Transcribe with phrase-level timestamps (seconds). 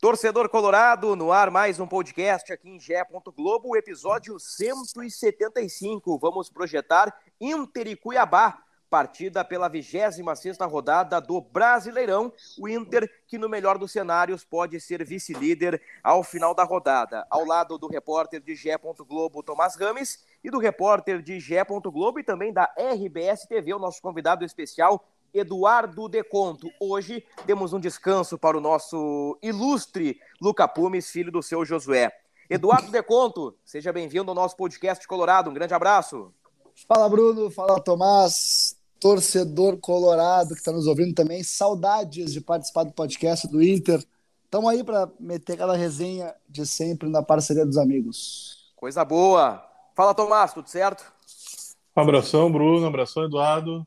[0.00, 3.04] Torcedor Colorado, no ar mais um podcast aqui em Gé.
[3.36, 6.18] Globo, episódio 175.
[6.18, 12.32] Vamos projetar Inter e Cuiabá, partida pela 26 rodada do Brasileirão.
[12.58, 17.26] O Inter, que no melhor dos cenários pode ser vice-líder ao final da rodada.
[17.28, 18.78] Ao lado do repórter de Gé.
[19.06, 21.62] Globo, Tomás Rames, e do repórter de Gé.
[21.62, 22.64] Globo e também da
[22.94, 26.70] RBS TV, o nosso convidado especial, Eduardo Deconto.
[26.80, 32.12] Hoje temos um descanso para o nosso ilustre Luca Pumes, filho do seu Josué.
[32.48, 35.50] Eduardo Deconto, seja bem-vindo ao nosso podcast Colorado.
[35.50, 36.32] Um grande abraço.
[36.88, 37.50] Fala, Bruno.
[37.50, 38.76] Fala, Tomás.
[38.98, 41.42] Torcedor colorado que está nos ouvindo também.
[41.42, 44.04] Saudades de participar do podcast do Inter.
[44.44, 48.72] Estamos aí para meter aquela resenha de sempre na parceria dos amigos.
[48.76, 49.64] Coisa boa.
[49.94, 51.04] Fala, Tomás, tudo certo?
[51.96, 52.84] Um abração, Bruno.
[52.84, 53.86] Um abração, Eduardo.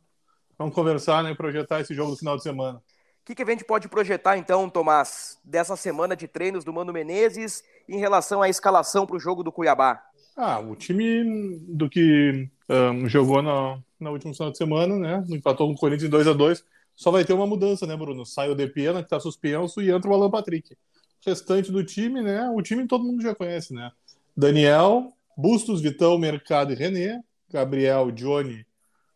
[0.64, 2.78] Vamos conversar né, e projetar esse jogo do final de semana.
[2.78, 6.94] O que, que a gente pode projetar, então, Tomás, dessa semana de treinos do Mano
[6.94, 10.02] Menezes em relação à escalação para o jogo do Cuiabá?
[10.38, 15.26] Ah, o time do que um, jogou na, na última final de semana, né?
[15.32, 16.64] Empatou com o Corinthians em 2 a 2
[16.96, 18.26] Só vai ter uma mudança, né, Bruno?
[18.26, 20.72] Sai o Depena, que está suspenso, e entra o Alan Patrick.
[20.74, 22.50] O restante do time, né?
[22.56, 23.92] O time todo mundo já conhece, né?
[24.36, 28.66] Daniel, Bustos, Vitão, Mercado e René, Gabriel, Johnny,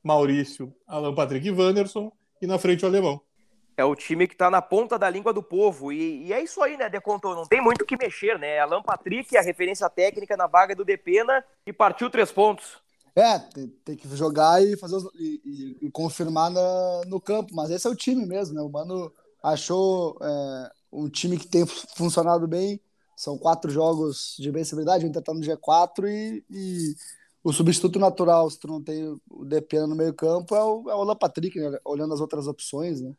[0.07, 3.21] Maurício, Alan Patrick e Wanderson, e na frente o alemão.
[3.75, 5.91] É o time que está na ponta da língua do povo.
[5.91, 7.35] E, e é isso aí, né, Deconto?
[7.35, 8.57] Não tem muito o que mexer, né?
[8.57, 12.79] Alan Patrick, a referência técnica na vaga do Depena, e partiu três pontos.
[13.15, 17.53] É, tem, tem que jogar e fazer os, e, e, e, confirmar na, no campo,
[17.53, 18.61] mas esse é o time mesmo, né?
[18.61, 19.11] O Mano
[19.43, 22.79] achou é, um time que tem funcionado bem.
[23.15, 26.95] São quatro jogos de vencibilidade, o Inter tá no G4 e, e
[27.43, 31.15] o substituto natural, se tu não tem o Depena no meio-campo, é o, é o
[31.15, 31.77] Patrick, né?
[31.85, 33.13] olhando as outras opções, né?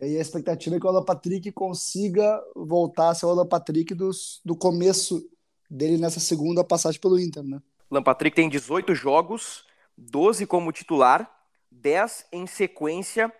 [0.00, 3.94] E a expectativa é que o Alan Patrick consiga voltar a ser o Alan Patrick
[3.94, 5.28] dos, do começo
[5.68, 7.60] dele nessa segunda passagem pelo Inter, né?
[7.90, 9.64] Alan Patrick tem 18 jogos,
[9.96, 11.28] 12 como titular,
[11.70, 13.32] 10 em sequência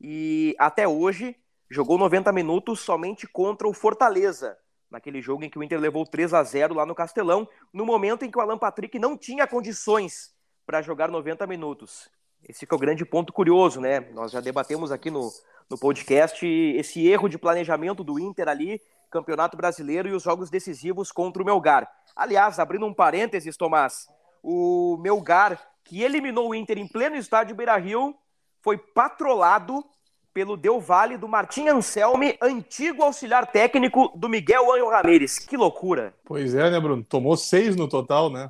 [0.00, 1.36] e até hoje
[1.70, 4.56] jogou 90 minutos somente contra o Fortaleza,
[4.90, 8.24] naquele jogo em que o Inter levou 3 a 0 lá no Castelão, no momento
[8.24, 10.34] em que o Alan Patrick não tinha condições
[10.66, 12.10] para jogar 90 minutos.
[12.48, 14.00] Esse é o grande ponto curioso, né?
[14.12, 15.30] Nós já debatemos aqui no,
[15.68, 18.80] no podcast esse erro de planejamento do Inter ali,
[19.10, 21.90] Campeonato Brasileiro e os jogos decisivos contra o Melgar.
[22.16, 24.06] Aliás, abrindo um parênteses, Tomás,
[24.42, 28.16] o Melgar, que eliminou o Inter em pleno estádio Beira-Rio,
[28.62, 29.84] foi patrolado
[30.32, 35.38] pelo Del Valle do Martim Anselmi, antigo auxiliar técnico do Miguel Anjo Ramírez.
[35.38, 36.14] Que loucura!
[36.24, 37.04] Pois é, né, Bruno?
[37.04, 38.48] Tomou seis no total, né?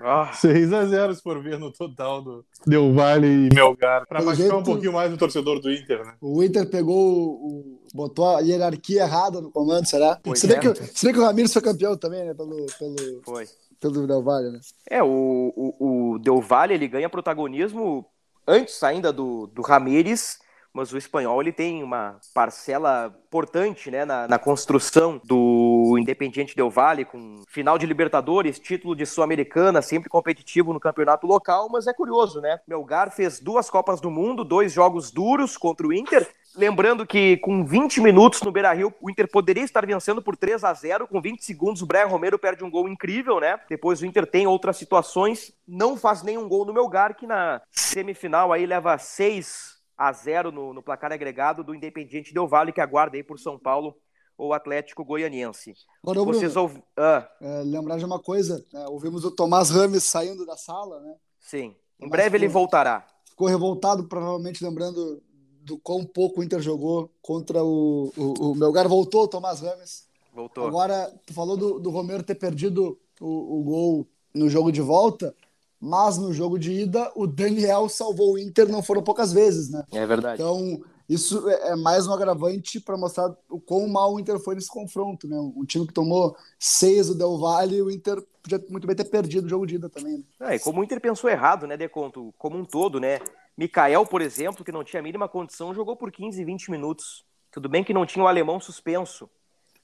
[0.00, 0.30] Ah.
[0.34, 4.06] 6 a 0 se for ver no total do Del Valle e Melgar.
[4.06, 6.14] Para machucar jeito, um pouquinho mais o torcedor do Inter, né?
[6.20, 10.18] O Inter pegou, o, botou a hierarquia errada no comando, será?
[10.34, 10.60] se, bem é.
[10.60, 12.34] que, se bem que o Ramírez foi campeão também, né?
[12.34, 13.46] Pelo, pelo, foi.
[13.80, 14.60] Pelo Del Valle, né?
[14.88, 18.06] É, o, o, o Del Valle, ele ganha protagonismo
[18.46, 20.38] antes ainda do, do Ramírez
[20.78, 26.70] mas o espanhol ele tem uma parcela importante né, na, na construção do Independiente Del
[26.70, 31.92] Valle, com final de Libertadores, título de Sul-Americana, sempre competitivo no campeonato local, mas é
[31.92, 32.60] curioso, né?
[32.66, 37.64] Melgar fez duas Copas do Mundo, dois jogos duros contra o Inter, Lembrando que com
[37.64, 41.44] 20 minutos no Beira-Rio, o Inter poderia estar vencendo por 3 a 0 Com 20
[41.44, 43.60] segundos, o Brian Romero perde um gol incrível, né?
[43.68, 48.52] Depois o Inter tem outras situações, não faz nenhum gol no Melgar, que na semifinal
[48.52, 53.16] aí leva 6 a 0 no, no placar agregado do Independiente Del Vale, que aguarda
[53.16, 53.96] aí por São Paulo
[54.36, 55.74] ou Atlético Goianiense.
[56.00, 56.82] Agora, Vocês Bruno, ouv...
[56.96, 57.28] ah.
[57.40, 58.86] é, lembrar de uma coisa, né?
[58.86, 61.16] ouvimos o Tomás Rames saindo da sala, né?
[61.40, 63.04] Sim, em breve ficou, ele voltará.
[63.28, 65.20] Ficou revoltado, provavelmente lembrando
[65.62, 68.88] do quão pouco o Inter jogou contra o, o, o Melgar.
[68.88, 70.06] Voltou o Tomás Rames.
[70.32, 70.66] Voltou.
[70.66, 75.34] Agora, tu falou do, do Romero ter perdido o, o gol no jogo de volta
[75.80, 79.84] mas no jogo de ida o Daniel salvou o Inter, não foram poucas vezes, né?
[79.92, 80.42] É verdade.
[80.42, 84.54] Então, isso é, é mais um agravante para mostrar o quão mal o Inter foi
[84.54, 85.38] nesse confronto, né?
[85.38, 89.46] Um time que tomou seis do Del Valle, o Inter podia muito bem ter perdido
[89.46, 90.18] o jogo de ida também.
[90.40, 90.52] Né?
[90.52, 92.34] É, e como o Inter pensou errado, né, Deconto?
[92.36, 93.20] Como um todo, né?
[93.56, 97.24] Mikael, por exemplo, que não tinha a mínima condição, jogou por 15, 20 minutos.
[97.50, 99.28] Tudo bem que não tinha o alemão suspenso.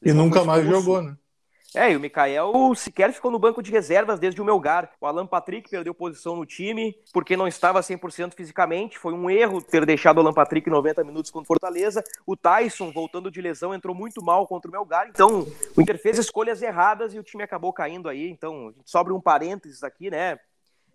[0.03, 1.17] E nunca mais jogou, né?
[1.75, 4.93] É, e o Mikael sequer ficou no banco de reservas desde o Melgar.
[5.01, 8.99] O Alan Patrick perdeu posição no time porque não estava 100% fisicamente.
[8.99, 12.05] Foi um erro ter deixado o Alan Patrick 90 minutos contra o Fortaleza.
[12.25, 15.09] O Tyson, voltando de lesão, entrou muito mal contra o Melgar.
[15.09, 18.31] Então, o Inter fez escolhas erradas e o time acabou caindo aí.
[18.31, 20.39] Então, sobra um parênteses aqui, né?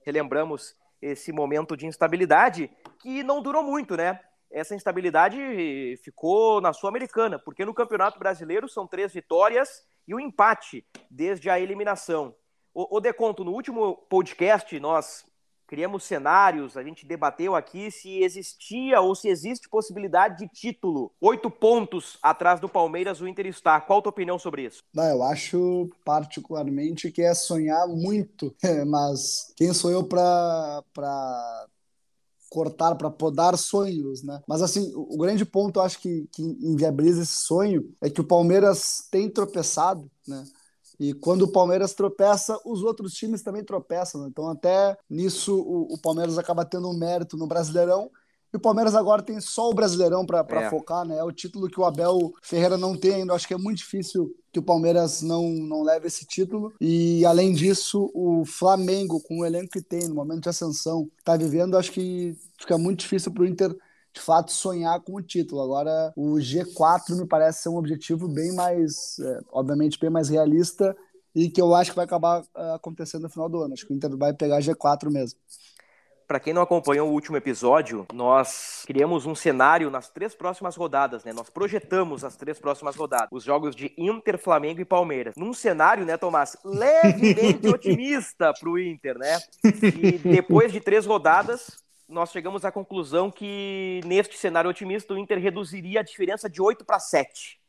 [0.05, 2.69] Relembramos esse momento de instabilidade
[3.01, 4.19] que não durou muito, né?
[4.51, 10.85] Essa instabilidade ficou na Sul-Americana, porque no Campeonato Brasileiro são três vitórias e o empate
[11.09, 12.35] desde a eliminação.
[12.73, 15.23] O, o Deconto, no último podcast nós
[15.69, 21.11] criamos cenários, a gente debateu aqui se existia ou se existe possibilidade de título.
[21.21, 23.79] Oito pontos atrás do Palmeiras o Inter está.
[23.79, 24.81] Qual a tua opinião sobre isso?
[24.91, 28.51] Não, eu acho particularmente que é sonhar muito,
[28.87, 30.83] mas quem sou eu para
[32.49, 34.41] cortar, para podar sonhos, né?
[34.47, 38.27] Mas assim, o, grande ponto, eu acho que, que inviabiliza esse sonho é que o
[38.27, 40.43] Palmeiras tem tropeçado, né?
[40.99, 44.21] E quando o Palmeiras tropeça, os outros times também tropeçam.
[44.21, 44.27] Né?
[44.29, 48.11] Então, até nisso, o, o, Palmeiras acaba tendo um mérito no Brasileirão.
[48.53, 50.69] E o Palmeiras agora tem só o Brasileirão para é.
[50.69, 51.17] focar, né?
[51.17, 53.33] É o título que o Abel Ferreira não tem ainda.
[53.33, 56.73] Acho que é muito difícil que o Palmeiras não, não leve esse título.
[56.81, 61.37] E, além disso, o Flamengo, com o elenco que tem, no momento de ascensão, está
[61.37, 63.75] vivendo, acho que fica muito difícil para o Inter
[64.11, 65.61] de fato sonhar com o título.
[65.61, 70.95] Agora, o G4 me parece ser um objetivo bem mais, é, obviamente, bem mais realista
[71.35, 73.73] e que eu acho que vai acabar uh, acontecendo no final do ano.
[73.73, 75.39] Acho que o Inter vai pegar G4 mesmo.
[76.29, 81.23] Para quem não acompanhou o último episódio, nós criamos um cenário nas três próximas rodadas,
[81.23, 81.33] né?
[81.33, 85.33] Nós projetamos as três próximas rodadas, os jogos de Inter, Flamengo e Palmeiras.
[85.35, 89.39] Num cenário, né, Tomás, levemente otimista para o Inter, né?
[89.63, 95.39] E depois de três rodadas, nós chegamos à conclusão que neste cenário otimista o Inter
[95.39, 97.59] reduziria a diferença de 8 para 7.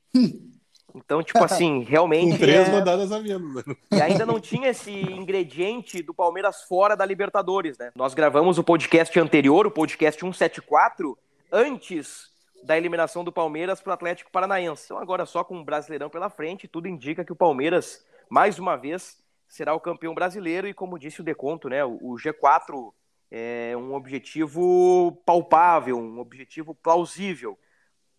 [0.95, 2.33] Então, tipo assim, realmente.
[2.33, 2.71] Com três é...
[2.71, 3.65] rodadas a menos.
[3.65, 3.77] Né?
[3.93, 7.91] E ainda não tinha esse ingrediente do Palmeiras fora da Libertadores, né?
[7.95, 11.17] Nós gravamos o podcast anterior, o podcast 174,
[11.53, 12.31] antes
[12.63, 14.85] da eliminação do Palmeiras para o Atlético Paranaense.
[14.85, 18.77] Então, agora só com o Brasileirão pela frente, tudo indica que o Palmeiras, mais uma
[18.77, 21.85] vez, será o campeão brasileiro e, como disse o Deconto, né?
[21.85, 22.93] O G4
[23.31, 27.59] é um objetivo palpável, um objetivo plausível.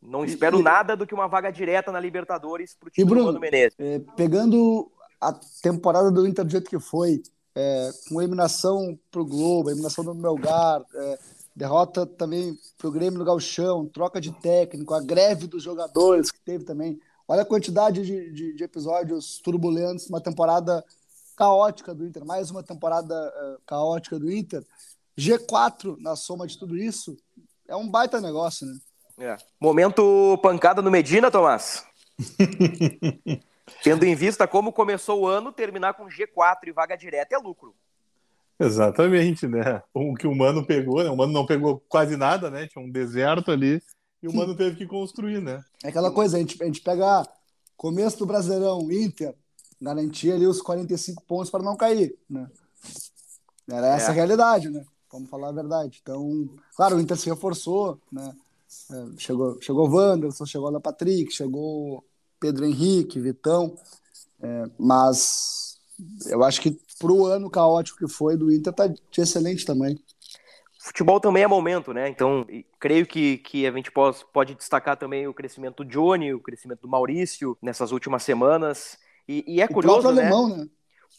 [0.01, 3.27] Não espero e, nada do que uma vaga direta na Libertadores para o time Bruno,
[3.27, 3.75] do Mano Menezes.
[3.77, 5.31] É, pegando a
[5.61, 7.21] temporada do Inter do jeito que foi,
[7.55, 11.19] é, com eliminação para o Globo, eliminação do Melgar, é,
[11.55, 16.39] derrota também para o Grêmio no Galchão, troca de técnico, a greve dos jogadores que
[16.39, 16.99] teve também.
[17.27, 20.83] Olha a quantidade de, de, de episódios turbulentos, uma temporada
[21.35, 24.65] caótica do Inter, mais uma temporada uh, caótica do Inter.
[25.17, 27.15] G4 na soma de tudo isso
[27.67, 28.77] é um baita negócio, né?
[29.21, 29.37] É.
[29.59, 31.85] Momento pancada no Medina, Tomás.
[33.83, 37.75] Tendo em vista como começou o ano, terminar com G4 e vaga direta é lucro.
[38.59, 39.83] Exatamente, né?
[39.93, 41.09] O que o Mano pegou, né?
[41.11, 42.67] O Mano não pegou quase nada, né?
[42.67, 43.79] Tinha um deserto ali
[44.23, 45.63] e o Mano teve que construir, né?
[45.83, 47.23] É aquela coisa, a gente, a gente pega
[47.77, 49.35] começo do Brasileirão, Inter,
[49.79, 52.49] garantia ali os 45 pontos para não cair, né?
[53.69, 54.09] Era essa é.
[54.09, 54.83] a realidade, né?
[55.11, 55.99] Vamos falar a verdade.
[56.01, 58.33] Então, claro, o Inter se reforçou, né?
[58.91, 62.05] É, chegou, chegou o Wanderson, chegou a Patrick, chegou
[62.39, 63.75] Pedro Henrique, Vitão,
[64.41, 65.79] é, mas
[66.27, 69.99] eu acho que para o ano caótico que foi do Inter tá de excelente tamanho.
[70.79, 72.09] Futebol também é momento, né?
[72.09, 72.45] Então,
[72.79, 76.81] creio que, que a gente pode, pode destacar também o crescimento do Johnny, o crescimento
[76.81, 78.97] do Maurício nessas últimas semanas.
[79.27, 80.23] E, e é o curioso, né?
[80.23, 80.67] Alemão, né?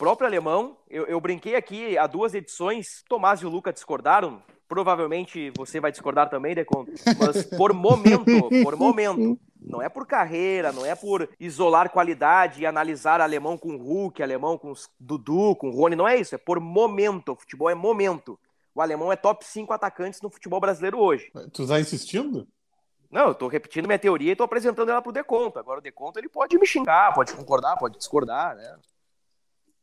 [0.02, 4.42] próprio alemão, eu, eu, brinquei aqui há duas edições, Tomás e o Luca discordaram,
[4.72, 6.86] provavelmente você vai discordar também, Decon,
[7.18, 8.24] mas por momento,
[8.62, 13.76] por momento, não é por carreira, não é por isolar qualidade e analisar alemão com
[13.76, 17.74] Hulk, alemão com Dudu, com Rony, não é isso, é por momento, o futebol é
[17.74, 18.40] momento.
[18.74, 21.30] O alemão é top 5 atacantes no futebol brasileiro hoje.
[21.52, 22.48] Tu tá insistindo?
[23.10, 25.58] Não, eu tô repetindo minha teoria e tô apresentando ela pro Deconto.
[25.58, 28.74] Agora o Deconto ele pode me xingar, pode concordar, pode discordar, né?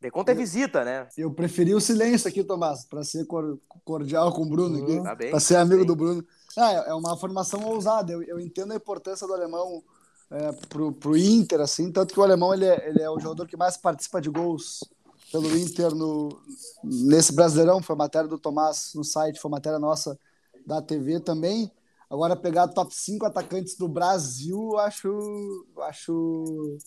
[0.01, 1.07] De conta é visita, né?
[1.17, 3.25] Eu preferi o silêncio aqui, Tomás, para ser
[3.83, 6.25] cordial com o Bruno aqui, tá para ser amigo do Bruno.
[6.57, 8.13] Ah, é uma formação ousada.
[8.13, 9.83] Eu, eu entendo a importância do alemão
[10.31, 13.45] é, pro, pro Inter, assim, tanto que o alemão ele é, ele é o jogador
[13.45, 14.79] que mais participa de gols
[15.33, 16.29] pelo Inter no,
[16.81, 17.81] nesse Brasileirão.
[17.83, 20.17] Foi matéria do Tomás no site, foi matéria nossa
[20.65, 21.69] da TV também.
[22.09, 26.77] Agora, pegar top 5 atacantes do Brasil, acho, acho,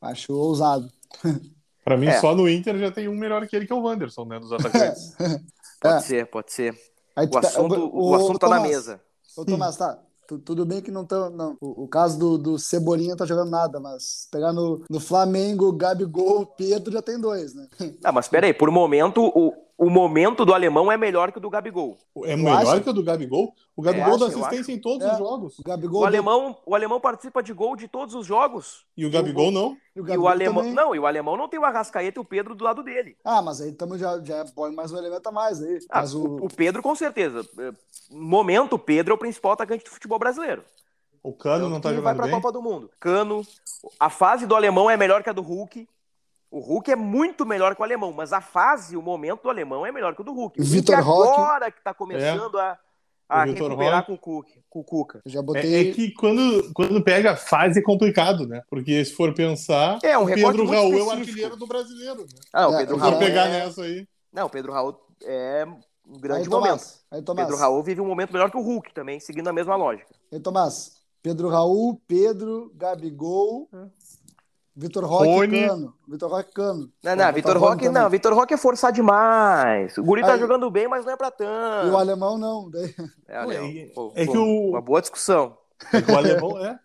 [0.00, 0.90] acho ousado.
[1.86, 2.20] Para mim, é.
[2.20, 4.40] só no Inter já tem um melhor que ele, que é o Wanderson, né?
[4.40, 5.14] Dos atacantes.
[5.80, 6.00] pode é.
[6.00, 6.76] ser, pode ser.
[7.14, 9.00] Aí, O pe- assunto, o ô, assunto tá na mesa.
[9.36, 9.96] Ô, Tomás, tá.
[10.26, 11.30] tu- tudo bem que não tá.
[11.30, 11.56] Não.
[11.60, 16.44] O, o caso do, do Cebolinha tá jogando nada, mas pegar no, no Flamengo, Gabigol,
[16.44, 17.68] Pedro já tem dois, né?
[18.02, 21.50] Ah, mas peraí, por momento, o, o momento do alemão é melhor que o do
[21.50, 21.98] Gabigol.
[22.24, 22.80] É Eu melhor acho.
[22.82, 23.54] que o do Gabigol?
[23.76, 25.12] O Gabigol acho, dá assistência em todos É.
[25.12, 25.58] os jogos.
[25.58, 26.00] O Gabigol.
[26.00, 28.86] O alemão, o alemão participa de gol de todos os jogos.
[28.96, 29.76] E o Gabigol não.
[29.94, 30.54] e o E o Gabigol alemão.
[30.62, 30.72] também.
[30.72, 33.18] Não, e o alemão não tem o Arrascaeta e o Pedro do lado dele.
[33.22, 35.78] Ah, mas aí também já, já põe mais um elemento a mais aí.
[35.90, 36.36] Ah, mas o...
[36.36, 37.46] o, Pedro, com certeza.
[37.58, 37.72] É,
[38.10, 40.64] No momento, o Pedro é o principal atacante do futebol brasileiro.
[41.22, 42.34] O Cano Tanto não tá que vai jogando pra bem.
[42.34, 42.90] Copa do Mundo.
[42.98, 43.42] Cano.
[44.00, 45.86] A fase do alemão é melhor que a do Hulk.
[46.56, 49.84] O Hulk é muito melhor que o alemão, mas a fase, o momento do alemão
[49.84, 50.58] é melhor que o do Hulk.
[50.60, 51.40] O Vitor Hulk Roque.
[51.40, 52.78] agora que tá começando a,
[53.28, 54.06] a Vitor recuperar Roque.
[54.06, 55.20] com o, Cook, com o Cuca.
[55.26, 55.90] já É, botei.
[55.90, 58.62] é que quando, quando pega a fase é complicado, né?
[58.70, 61.10] Porque se for pensar, É, um o Pedro Raul é o específico.
[61.12, 62.22] artilheiro do brasileiro.
[62.22, 62.26] Né?
[62.54, 63.18] Ah, o É, Pedro for Raul.
[63.18, 63.50] pegar é...
[63.66, 64.08] nessa aí.
[64.32, 65.66] Não, o Pedro Raul é
[66.08, 66.70] um grande aí, momento.
[66.70, 67.04] Tomás.
[67.10, 67.46] Aí, Tomás.
[67.48, 70.08] Pedro Raul vive um momento melhor que o Hulk também, seguindo a mesma lógica.
[70.32, 70.96] Aí, Tomás.
[71.22, 73.68] Pedro Raul, Pedro, Gabigol,
[74.76, 75.56] Vitor Roque Rony.
[75.58, 75.94] e Cano.
[76.06, 76.92] Vitor Roque e Cano.
[77.02, 78.10] Não, não, Vitor Roque, não.
[78.10, 79.96] Vitor Roque é forçar demais.
[79.96, 81.96] O Guri tá Aí- jogando bem, mas não é pra E o tanto.
[81.96, 82.70] alemão não.
[82.70, 82.94] Daí...
[83.26, 85.56] É, É, pô, é pô, que o- Uma boa discussão.
[85.92, 86.78] É o alemão é.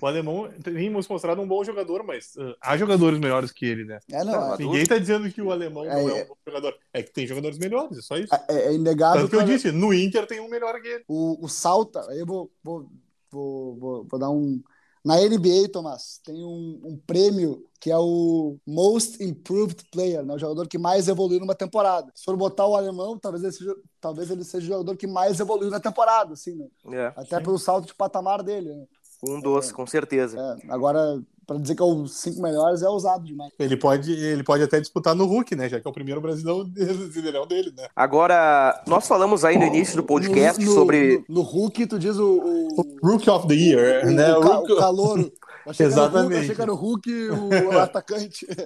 [0.00, 3.84] O alemão tem nos mostrado um bom jogador, mas uh, há jogadores melhores que ele,
[3.86, 3.98] né?
[4.12, 6.24] É, não, Não, é, Ninguém tá dizendo que o alemão não É, é é.
[6.24, 6.74] um bom jogador.
[6.92, 8.32] É que tem jogadores melhores, é só isso.
[8.34, 11.04] é- é inegável Tanto que eu o- disse, no Inter tem um melhor que ele.
[11.08, 12.86] o, o Salta, aí eu vou, vou,
[13.32, 14.62] vou, vou, vou dar um.
[15.06, 20.34] Na NBA, Tomás, tem um, um prêmio que é o Most Improved Player, né?
[20.34, 22.10] o jogador que mais evoluiu numa temporada.
[22.12, 25.38] Se for botar o alemão, talvez ele seja, talvez ele seja o jogador que mais
[25.38, 26.66] evoluiu na temporada, assim, né?
[26.92, 28.74] É, Até pelo salto de patamar dele.
[28.74, 28.84] Né?
[29.22, 30.40] um doce, com certeza.
[30.40, 33.52] É, agora, para dizer que é os cinco melhores é ousado demais.
[33.58, 35.68] Ele pode, ele pode até disputar no Hulk, né?
[35.68, 37.86] Já que é o primeiro brasileirão, brasileirão dele, né?
[37.94, 41.24] Agora, nós falamos aí no início do podcast no, no, sobre.
[41.28, 42.40] No, no Hulk, tu diz o.
[42.76, 42.98] o...
[43.02, 44.36] Rookie of the Year, o, né?
[44.36, 45.32] o, ca- o calouro.
[45.64, 46.40] Achei que era o Hulk, Exatamente.
[46.40, 48.46] achei que era o Hulk o, atacante.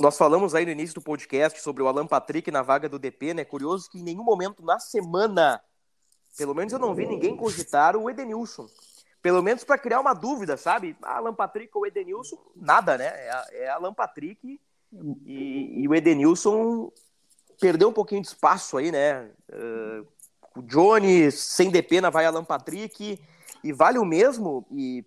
[0.00, 3.34] Nós falamos aí no início do podcast sobre o Alan Patrick na vaga do DP,
[3.34, 3.44] né?
[3.44, 5.60] Curioso que em nenhum momento na semana,
[6.36, 8.66] pelo menos eu não vi ninguém cogitar o Edenilson.
[9.22, 10.96] Pelo menos para criar uma dúvida, sabe?
[11.02, 13.06] Ah, Alan Patrick ou Edenilson, nada, né?
[13.06, 14.60] É, é Alan Patrick
[15.26, 16.90] e, e o Edenilson
[17.60, 19.30] perdeu um pouquinho de espaço aí, né?
[19.50, 20.06] Uh,
[20.56, 23.20] o Johnny sem DP na vai Alan Patrick
[23.62, 25.04] e vale o mesmo e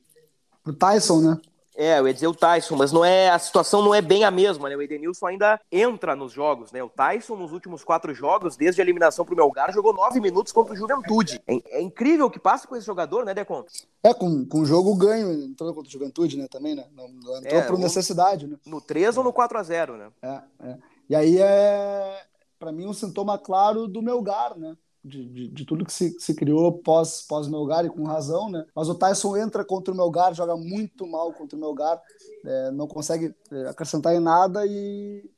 [0.65, 1.41] O Tyson, né?
[1.75, 4.31] É, eu ia dizer o Tyson, mas não é, a situação não é bem a
[4.31, 4.75] mesma, né?
[4.75, 6.83] O Edenilson ainda entra nos jogos, né?
[6.83, 10.73] O Tyson, nos últimos quatro jogos, desde a eliminação pro Melgar, jogou nove minutos contra
[10.73, 11.41] o Juventude.
[11.47, 13.65] É, é incrível o que passa com esse jogador, né, Decon?
[14.03, 16.47] É, com, com jogo ganho, entrou contra o Juventude, né?
[16.49, 16.85] Também, né?
[16.95, 18.57] Não, não entrou É, por necessidade, né?
[18.65, 20.07] No 3 ou no 4 a 0 né?
[20.21, 20.77] É, é.
[21.09, 22.21] E aí é,
[22.63, 24.77] para mim, um sintoma claro do Melgar, né?
[25.03, 28.65] De, de, de tudo que se, se criou pós, pós Melgar e com razão, né?
[28.73, 32.01] Mas o Tyson entra contra o Melgar, joga muito mal contra o Melgar,
[32.45, 35.29] é, não consegue é, acrescentar em nada e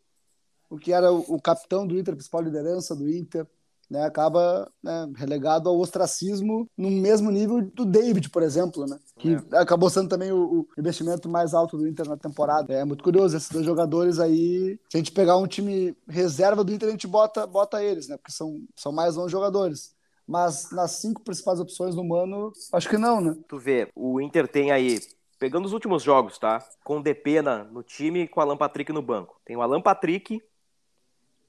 [0.69, 3.47] o que era o, o capitão do Inter, principal liderança do Inter,
[3.89, 4.05] né?
[4.05, 8.97] Acaba né, relegado ao ostracismo no mesmo nível do David, por exemplo, né?
[9.17, 12.73] Que acabou sendo também o, o investimento mais alto do Inter na temporada.
[12.73, 16.73] É muito curioso, esses dois jogadores aí, se a gente pegar um time reserva do
[16.73, 18.17] Inter, a gente bota, bota eles, né?
[18.17, 19.95] Porque são, são mais 11 jogadores.
[20.27, 23.37] Mas nas cinco principais opções do Mano, acho que não, né?
[23.47, 24.99] Tu vê, o Inter tem aí,
[25.37, 26.65] pegando os últimos jogos, tá?
[26.83, 29.39] Com o DP na, no time e com o Alan Patrick no banco.
[29.45, 30.41] Tem o Alan Patrick,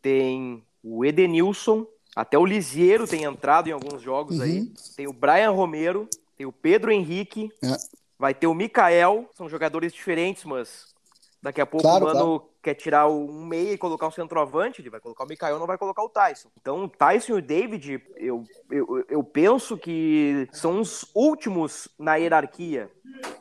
[0.03, 4.61] tem o Edenilson, até o Lisiero tem entrado em alguns jogos aí.
[4.61, 4.75] Uhum.
[4.97, 7.77] Tem o Brian Romero, tem o Pedro Henrique, É.
[8.19, 10.95] vai ter o Mikael, são jogadores diferentes, mas
[11.43, 14.89] daqui a pouco Claro, o Mano quer tirar um meia e colocar um centroavante, ele
[14.89, 16.49] vai colocar o Mikael, não vai colocar o Tyson.
[16.59, 22.17] Então o Tyson e o David, eu, eu, eu penso que são os últimos na
[22.17, 22.91] hierarquia,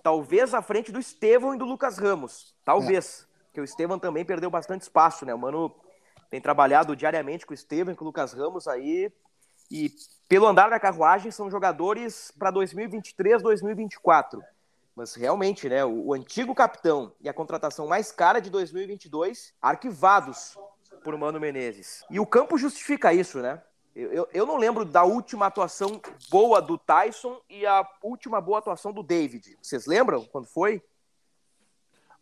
[0.04, 4.50] talvez à frente do Estevão e do Lucas Ramos, talvez, porque o Estevão também perdeu
[4.50, 5.74] bastante espaço, né, o Mano
[6.30, 9.12] tem trabalhado diariamente com o Estevão e com o Lucas Ramos aí,
[9.70, 9.92] e
[10.28, 14.42] pelo andar da carruagem são jogadores para 2023, 2024.
[14.96, 20.58] Mas realmente, né, o, o antigo capitão e a contratação mais cara de 2022, arquivados
[21.04, 22.04] por Mano Menezes.
[22.10, 23.62] E o campo justifica isso, né?
[23.96, 28.60] Eu, eu, eu não lembro da última atuação boa do Tyson e a última boa
[28.60, 29.58] atuação do David.
[29.62, 30.82] Vocês lembram quando foi?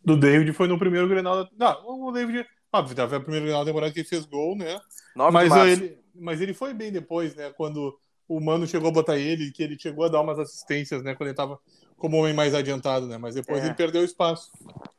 [0.04, 1.48] Do David foi no primeiro Grenal.
[1.56, 2.46] Não, o David.
[2.74, 4.80] Óbvio, foi a primeira Grenal da temporada que ele fez gol, né?
[5.14, 7.52] 9 Mas ele, mas ele foi bem depois, né?
[7.56, 11.14] Quando o Mano chegou a botar ele, que ele chegou a dar umas assistências, né?
[11.14, 11.60] Quando ele tava
[11.96, 13.16] como homem mais adiantado, né?
[13.16, 13.66] Mas depois É.
[13.66, 14.50] ele perdeu espaço.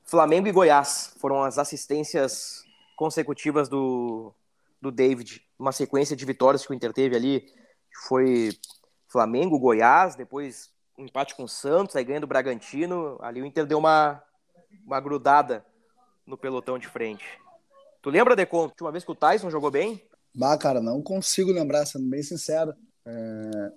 [0.05, 2.63] Flamengo e Goiás foram as assistências
[2.95, 4.31] consecutivas do,
[4.81, 5.41] do David.
[5.59, 7.45] uma sequência de vitórias que o Inter teve ali.
[8.07, 8.51] Foi
[9.09, 13.17] Flamengo, Goiás, depois um empate com o Santos, aí ganha do Bragantino.
[13.21, 14.23] Ali o Inter deu uma,
[14.85, 15.65] uma grudada
[16.25, 17.25] no pelotão de frente.
[18.05, 19.99] Tu lembra, Decon, de uma vez que o Tyson jogou bem?
[20.31, 22.71] Bah, cara, não consigo lembrar, sendo bem sincero.
[23.03, 23.71] É...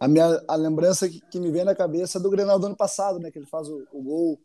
[0.00, 2.74] A minha a lembrança que, que, me vem na cabeça é do Grenal do ano
[2.74, 3.30] passado, né?
[3.30, 4.40] Que ele faz o, o gol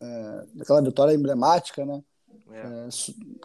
[0.00, 2.02] é, daquela vitória emblemática, né?
[2.52, 2.58] É.
[2.58, 2.88] É,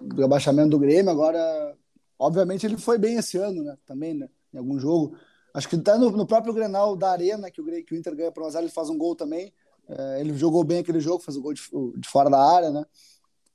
[0.04, 1.12] do abaixamento do Grêmio.
[1.12, 1.76] Agora,
[2.18, 3.78] obviamente, ele foi bem esse ano, né?
[3.86, 4.30] Também, né?
[4.54, 5.18] Em algum jogo.
[5.54, 8.32] Acho que tá no, no próprio Grenal da Arena, que o, que o Inter ganha
[8.32, 9.54] para o Azar, ele faz um gol também.
[9.90, 11.62] É, ele jogou bem aquele jogo, fez o gol de,
[11.98, 12.86] de fora da área, né?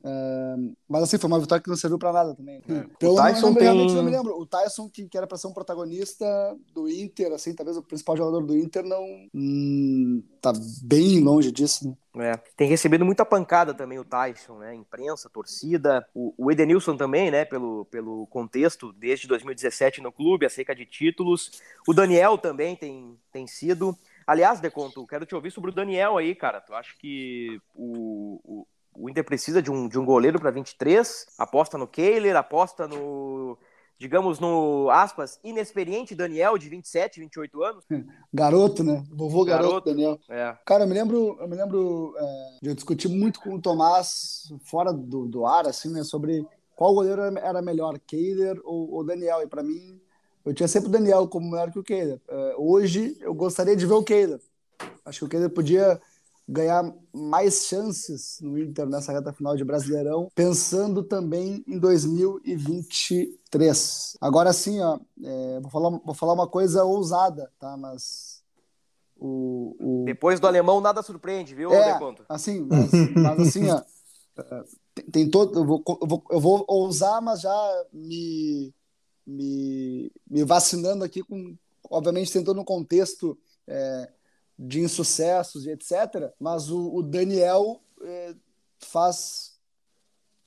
[0.04, 2.56] Uh, mas assim, foi uma vitória que não serviu para nada também.
[2.68, 2.84] É.
[2.96, 3.94] Então, o Tyson não, tem...
[3.94, 4.38] não me lembro.
[4.38, 6.26] O Tyson, que, que era para ser um protagonista
[6.74, 9.02] do Inter, assim, talvez o principal jogador do Inter, não.
[9.34, 12.32] Hum, tá bem longe disso, né?
[12.32, 12.36] É.
[12.54, 14.74] Tem recebido muita pancada também o Tyson, né?
[14.74, 16.06] Imprensa, torcida.
[16.14, 17.46] O, o Edenilson também, né?
[17.46, 21.62] Pelo, pelo contexto, desde 2017 no clube, acerca de títulos.
[21.88, 23.96] O Daniel também tem, tem sido.
[24.26, 26.60] Aliás, Deconto, quero te ouvir sobre o Daniel aí, cara.
[26.60, 28.66] Tu acha que o, o
[28.96, 33.58] o Inter precisa de um, de um goleiro para 23, aposta no Kehler, aposta no,
[33.98, 37.84] digamos, no, aspas, inexperiente Daniel, de 27, 28 anos.
[38.32, 39.04] Garoto, né?
[39.10, 40.18] Vovô garoto, garoto Daniel.
[40.28, 40.56] É.
[40.64, 44.52] Cara, eu me lembro, eu me lembro é, de eu discutir muito com o Tomás,
[44.64, 46.46] fora do, do ar, assim, né, sobre
[46.76, 50.00] qual goleiro era melhor, Kehler ou, ou Daniel, e para mim,
[50.44, 52.20] eu tinha sempre o Daniel como melhor que o Kehler.
[52.28, 54.40] É, hoje, eu gostaria de ver o Kehler.
[55.04, 56.00] Acho que o Kehler podia
[56.48, 64.16] ganhar mais chances no Inter nessa reta final de Brasileirão, pensando também em 2023.
[64.20, 67.76] Agora sim, ó, é, vou, falar, vou falar uma coisa ousada, tá?
[67.76, 68.44] Mas
[69.16, 70.04] o, o...
[70.04, 71.72] depois do alemão nada surpreende, viu?
[71.72, 71.98] É,
[72.28, 73.82] assim, mas, mas assim, ó,
[74.36, 78.72] é, tem, tem todo, eu vou, eu vou, eu vou ousar, mas já me,
[79.26, 81.56] me, me vacinando aqui com,
[81.90, 84.10] obviamente, tentando um contexto é,
[84.58, 86.32] de insucessos e etc.
[86.38, 88.34] Mas o, o Daniel é,
[88.78, 89.54] faz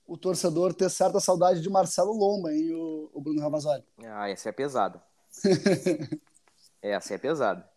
[0.06, 3.84] o torcedor ter certa saudade de Marcelo Lomba, hein, o, o Bruno Ravazoli.
[4.06, 5.04] Ah, essa é pesada.
[6.82, 7.70] essa é pesada.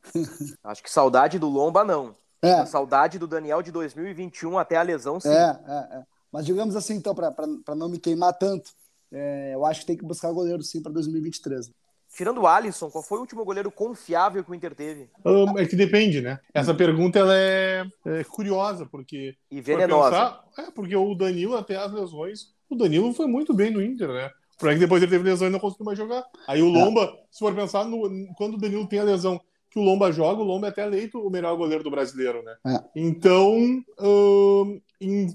[0.62, 2.14] Acho que saudade do Lomba, não.
[2.40, 2.52] É.
[2.52, 5.28] A saudade do Daniel de 2021 até a lesão, sim.
[5.28, 6.02] É, é, é.
[6.32, 8.70] Mas digamos assim, então, para não me queimar tanto,
[9.12, 11.70] é, eu acho que tem que buscar goleiro sim para 2023.
[12.12, 15.08] Tirando o Alisson, qual foi o último goleiro confiável que o Inter teve?
[15.24, 16.40] Um, é que depende, né?
[16.52, 19.36] Essa pergunta ela é, é curiosa, porque.
[19.50, 20.10] E venenosa.
[20.10, 24.08] Pensar, é, porque o Danilo, até as lesões, o Danilo foi muito bem no Inter,
[24.08, 24.30] né?
[24.58, 26.24] Porque depois ele teve lesão e não conseguiu mais jogar.
[26.48, 26.78] Aí o é.
[26.78, 27.22] Lomba, é.
[27.30, 28.02] se for pensar, no,
[28.36, 31.18] quando o Danilo tem a lesão que o Lomba joga, o Lomba é até eleito
[31.18, 32.56] o melhor goleiro do brasileiro, né?
[32.66, 32.80] É.
[32.96, 33.56] Então,
[34.00, 35.34] um, em,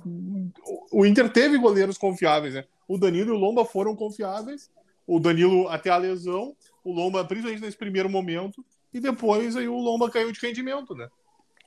[0.92, 2.66] o Inter teve goleiros confiáveis, né?
[2.86, 4.70] O Danilo e o Lomba foram confiáveis
[5.08, 9.78] o Danilo até a lesão, o Lomba, principalmente nesse primeiro momento, e depois aí o
[9.78, 11.08] Lomba caiu de rendimento, né?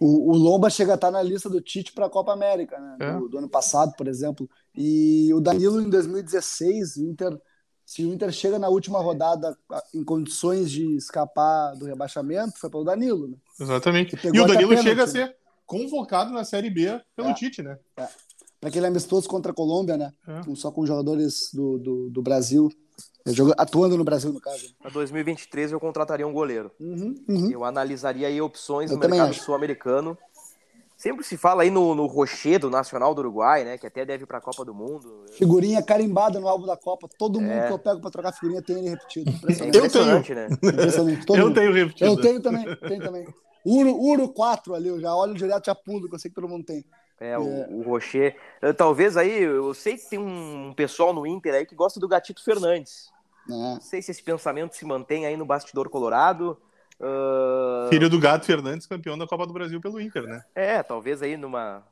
[0.01, 2.97] O, o Lomba chega a estar na lista do Tite para a Copa América, né?
[3.01, 3.13] É.
[3.15, 4.49] Do, do, ano passado, por exemplo.
[4.75, 7.37] E o Danilo em 2016, o Inter,
[7.85, 9.59] se o Inter chega na última rodada
[9.93, 13.37] em condições de escapar do rebaixamento, foi para o Danilo, né?
[13.61, 14.17] Exatamente.
[14.25, 17.35] E o Danilo chega a ser convocado na Série B pelo é.
[17.35, 17.77] Tite, né?
[17.97, 18.09] É.
[18.61, 20.13] Para aquele amistoso contra a Colômbia, né?
[20.27, 20.55] É.
[20.55, 22.71] Só com jogadores do, do, do Brasil.
[23.27, 24.75] Jogo, atuando no Brasil, no caso.
[24.81, 26.71] Para 2023 eu contrataria um goleiro.
[26.81, 27.51] Uhum, uhum.
[27.51, 30.17] Eu analisaria aí opções eu no mercado sul-americano.
[30.97, 33.79] Sempre se fala aí no, no Rocher do Nacional do Uruguai, né?
[33.79, 35.27] Que até deve ir para a Copa do Mundo.
[35.33, 37.09] Figurinha carimbada no álbum da Copa.
[37.17, 37.69] Todo mundo é.
[37.69, 39.31] que eu pego para trocar figurinha tem ele repetido.
[39.73, 40.35] eu tenho.
[40.35, 40.49] Né?
[41.29, 41.55] eu mundo.
[41.55, 42.11] tenho repetido.
[42.11, 42.65] Eu tenho também.
[42.77, 43.29] Tenho também.
[43.65, 46.49] Uro, Uro 4 ali, eu já olho direto já pulo, que eu sei que todo
[46.49, 46.85] mundo tem.
[47.21, 47.69] É, o, é.
[47.71, 48.37] o Rocher.
[48.77, 52.43] Talvez aí, eu sei que tem um pessoal no Inter aí que gosta do Gatito
[52.45, 53.11] Fernandes.
[53.49, 53.53] É.
[53.53, 56.59] Não sei se esse pensamento se mantém aí no bastidor colorado.
[57.01, 57.89] Uh...
[57.89, 60.45] Filho do Gato Fernandes, campeão da Copa do Brasil pelo Inter, né?
[60.55, 61.85] É, talvez aí numa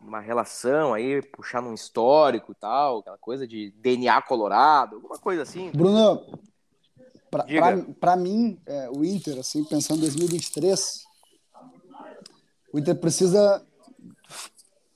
[0.00, 5.42] uma relação aí, puxar num histórico e tal, aquela coisa de DNA colorado, alguma coisa
[5.42, 5.70] assim.
[5.72, 6.38] Bruno,
[8.00, 11.04] para mim, é, o Inter, assim, pensando em 2023,
[12.72, 13.66] o Inter precisa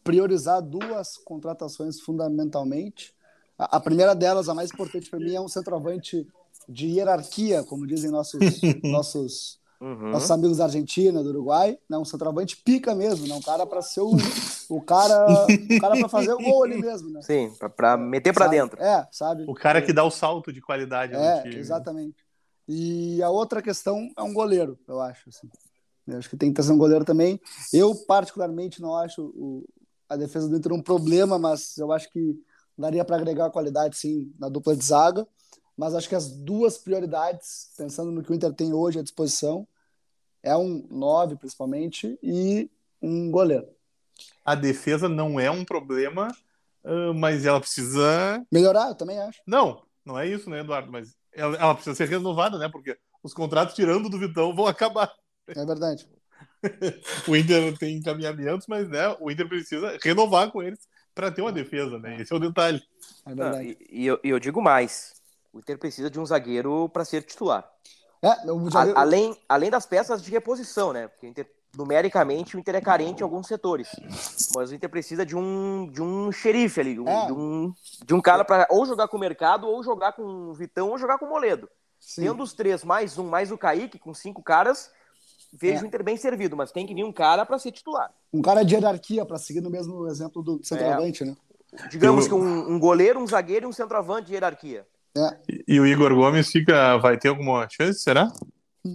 [0.03, 3.15] priorizar duas contratações fundamentalmente.
[3.59, 6.27] A, primeira delas, a mais importante para mim, é um centroavante
[6.69, 8.41] de hierarquia, como dizem nossos,
[8.83, 10.11] nossos, uhum.
[10.11, 11.79] nossos amigos da Argentina, do Uruguai.
[11.89, 11.97] Né?
[11.99, 13.35] Um centroavante pica mesmo, né?
[13.35, 14.17] um cara para ser o,
[14.69, 17.11] o cara o cara para fazer o gol ali mesmo.
[17.11, 17.23] Né?
[17.23, 18.83] Sim, para meter para dentro.
[18.83, 19.45] É, sabe?
[19.47, 22.17] O cara que dá o salto de qualidade é, Exatamente.
[22.67, 25.29] E a outra questão é um goleiro, eu acho.
[25.29, 25.49] Assim.
[26.07, 27.41] Eu acho que tem que trazer um goleiro também.
[27.73, 29.65] Eu, particularmente, não acho o,
[30.13, 32.39] a defesa do Inter um problema, mas eu acho que
[32.77, 35.27] daria para agregar qualidade sim na dupla de zaga.
[35.77, 39.67] mas acho que as duas prioridades, pensando no que o Inter tem hoje à disposição,
[40.43, 42.71] é um 9, principalmente, e
[43.01, 43.69] um goleiro.
[44.45, 46.29] A defesa não é um problema,
[47.17, 48.45] mas ela precisa.
[48.53, 49.41] Melhorar, eu também acho.
[49.47, 50.91] Não, não é isso, né, Eduardo?
[50.93, 52.69] Mas ela, ela precisa ser renovada, né?
[52.69, 55.13] Porque os contratos tirando do Vitão vão acabar.
[55.49, 56.09] É verdade.
[57.27, 60.81] o Inter tem encaminhamentos, mas né, o Inter precisa renovar com eles
[61.15, 62.21] para ter uma defesa, né?
[62.21, 62.83] Esse é o detalhe.
[63.27, 63.57] É verdade.
[63.57, 65.15] Não, e, e eu, eu, digo mais:
[65.53, 67.69] o Inter precisa de um zagueiro para ser titular.
[68.23, 68.29] É,
[68.71, 68.99] zagueiro...
[68.99, 71.09] A, além, além das peças de reposição, né?
[71.09, 73.89] Porque o Inter, numericamente o Inter é carente em alguns setores.
[74.55, 77.27] Mas o Inter precisa de um, de um xerife ali, é.
[77.27, 80.55] de, um, de um cara para ou jogar com o mercado, ou jogar com o
[80.55, 81.69] Vitão, ou jogar com o Moledo.
[81.99, 82.23] Sim.
[82.23, 84.91] Tendo os três, mais um, mais o Kaique, com cinco caras,
[85.53, 85.83] vejo é.
[85.83, 88.11] o Inter bem servido, mas tem que vir um cara para ser titular.
[88.33, 91.27] Um cara de hierarquia, para seguir no mesmo exemplo do centroavante, é.
[91.27, 91.37] né?
[91.91, 92.31] Digamos Eu...
[92.31, 94.87] que um, um, goleiro, um zagueiro e um centroavante de hierarquia.
[95.17, 95.37] É.
[95.49, 98.33] E, e, o Igor Gomes fica, vai ter alguma chance, será?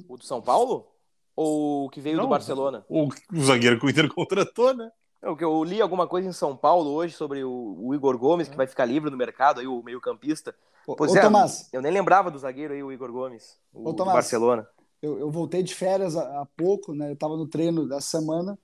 [0.07, 0.87] O do São Paulo?
[1.35, 2.83] Ou o que veio Não, do Barcelona?
[2.89, 4.91] O, o zagueiro que o Inter contratou, né?
[5.21, 8.47] É, eu, eu li alguma coisa em São Paulo hoje sobre o, o Igor Gomes,
[8.47, 10.55] que vai ficar livre no mercado, aí o meio-campista.
[10.85, 11.69] Pois Ô, é, Tomás.
[11.73, 14.67] eu nem lembrava do zagueiro aí, o Igor Gomes, o Ô, Tomás, Barcelona.
[15.01, 17.11] Eu, eu, voltei de férias há, há pouco, né?
[17.11, 18.57] Eu tava no treino dessa semana.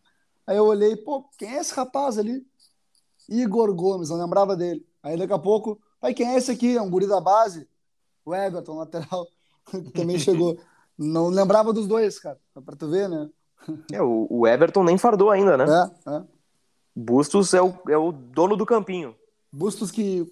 [0.46, 2.46] Aí eu olhei, pô, quem é esse rapaz ali?
[3.30, 4.86] Igor Gomes, não lembrava dele.
[5.02, 6.76] Aí daqui a pouco, aí quem é esse aqui?
[6.76, 7.68] É um guri da base?
[8.26, 9.28] O Everton, lateral,
[9.94, 10.58] também chegou.
[10.98, 12.40] Não lembrava dos dois, cara.
[12.66, 13.30] Pra tu ver, né?
[13.92, 15.66] É, o, o Everton nem fardou ainda, né?
[15.66, 16.24] É, é.
[16.96, 19.16] Bustos é o, é o dono do campinho.
[19.52, 20.32] Bustos que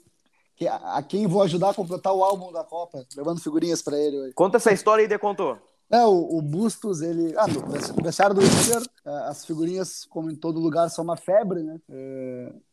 [0.62, 3.98] que a, a, quem vou ajudar a completar o álbum da Copa, levando figurinhas para
[3.98, 4.34] ele hoje.
[4.34, 5.58] Conta essa história aí, de contou.
[5.92, 7.34] É, o, o, Bustos, ele.
[7.38, 8.82] Ah, no aniversário do Inter,
[9.28, 11.80] as figurinhas, como em todo lugar, são uma febre, né?
[11.90, 12.54] É...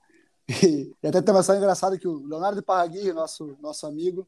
[0.62, 4.26] E, e, até tem uma história engraçada que o Leonardo Parragui, nosso, nosso amigo,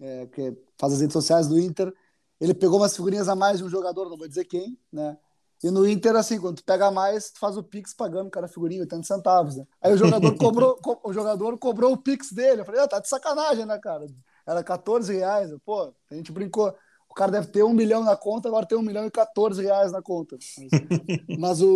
[0.00, 1.94] é, que faz as redes sociais do Inter,
[2.40, 5.16] ele pegou umas figurinhas a mais de um jogador, não vou dizer quem, né?
[5.62, 8.80] E no Inter, assim, quando tu pega mais, tu faz o Pix pagando cada figurinha
[8.80, 9.66] 80 centavos, né?
[9.80, 12.62] Aí o jogador cobrou, co o jogador cobrou o Pix dele.
[12.62, 14.06] Eu falei, ah, tá de sacanagem, né, cara?
[14.46, 15.50] Era 14 reais.
[15.64, 16.74] Pô, a gente brincou.
[17.10, 19.90] O cara deve ter um milhão na conta, agora tem um milhão e 14 reais
[19.90, 20.38] na conta.
[20.56, 20.70] Mas,
[21.38, 21.68] mas o,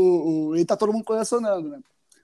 [0.50, 1.80] o, e tá todo mundo colecionando, né?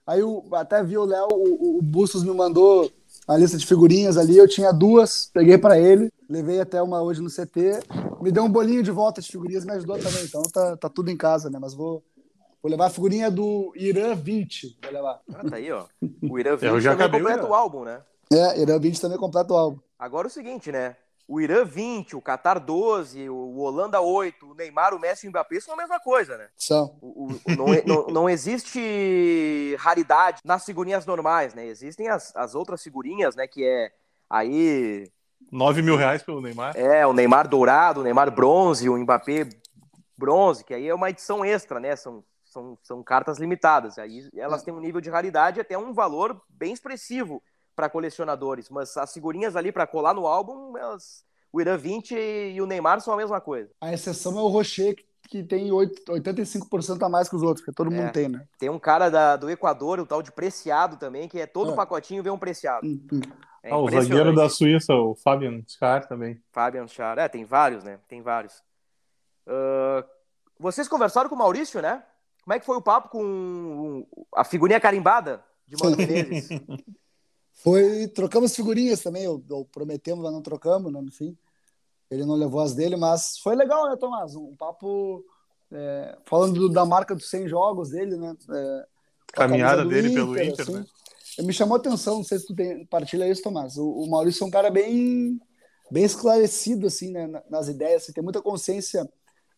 [0.07, 2.89] Aí o, até vi o Léo, o, o Bustos me mandou
[3.27, 7.21] a lista de figurinhas ali, eu tinha duas, peguei para ele, levei até uma hoje
[7.21, 7.81] no CT,
[8.21, 11.11] me deu um bolinho de volta de figurinhas, me ajudou também, então tá, tá tudo
[11.11, 11.59] em casa, né?
[11.59, 12.03] Mas vou,
[12.63, 15.21] vou levar a figurinha do Irã 20, vou levar.
[15.33, 15.85] Ah, tá aí, ó.
[16.29, 18.01] O Irã 20 eu já também completa o álbum, né?
[18.31, 19.79] É, Irã 20 também completa o álbum.
[19.99, 20.95] Agora o seguinte, né?
[21.31, 25.31] O Irã 20, o Qatar 12, o Holanda 8, o Neymar, o Messi e o
[25.31, 26.49] Mbappé são a mesma coisa, né?
[26.57, 26.97] São.
[27.01, 31.65] O, o, não, não, não, existe raridade nas figurinhas normais, né?
[31.65, 33.47] Existem as, as outras figurinhas, né?
[33.47, 33.93] Que é
[34.29, 35.09] aí...
[35.49, 36.75] 9 mil reais pelo Neymar.
[36.75, 39.47] É, o Neymar dourado, o Neymar bronze, o Mbappé
[40.17, 41.95] bronze, que aí é uma edição extra, né?
[41.95, 43.97] São, são, são cartas limitadas.
[43.97, 47.41] Aí elas têm um nível de raridade até um valor bem expressivo
[47.75, 52.61] para colecionadores, mas as figurinhas ali para colar no álbum, elas, o Irã 20 e
[52.61, 53.69] o Neymar são a mesma coisa.
[53.79, 54.95] A exceção é o Rocher,
[55.27, 58.45] que tem 8, 85% a mais que os outros, que todo é, mundo tem, né?
[58.59, 61.75] Tem um cara da, do Equador, o tal de Preciado também, que é todo é.
[61.75, 62.85] pacotinho vem um Preciado.
[62.85, 63.21] Hum, hum.
[63.63, 66.41] É ah, o zagueiro da Suíça, o Fabian Schar também.
[66.51, 67.99] Fabian Schar, é, tem vários, né?
[68.07, 68.55] Tem vários.
[69.45, 70.03] Uh,
[70.59, 72.03] vocês conversaram com o Maurício, né?
[72.43, 74.05] Como é que foi o papo com
[74.35, 76.49] a figurinha carimbada de Mano Menezes?
[77.53, 81.37] Foi, trocamos figurinhas também, eu, eu prometemos, mas não trocamos, né, no fim.
[82.09, 84.35] Ele não levou as dele, mas foi legal, né, Tomás?
[84.35, 85.23] Um papo
[85.71, 88.35] é, falando do, da marca dos 100 jogos dele, né?
[88.51, 88.85] É,
[89.33, 90.73] Caminhada dele Inter, pelo Inter, assim.
[90.73, 90.85] né?
[91.39, 93.77] Me chamou a atenção, não sei se tu tem, partilha isso, Tomás.
[93.77, 95.39] O, o Maurício é um cara bem,
[95.89, 99.09] bem esclarecido, assim, né, nas ideias, assim, tem muita consciência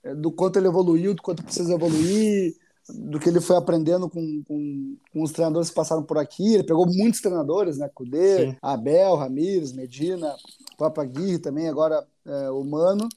[0.03, 2.55] é, do quanto ele evoluiu, do quanto precisa evoluir,
[2.89, 6.53] do que ele foi aprendendo com, com, com, os treinadores que passaram por aqui.
[6.53, 7.89] Ele pegou muitos treinadores, né?
[7.93, 8.57] Cudê, Sim.
[8.61, 10.35] Abel, Ramires, Medina,
[10.77, 13.07] Papa Aguirre também, agora é, o Mano.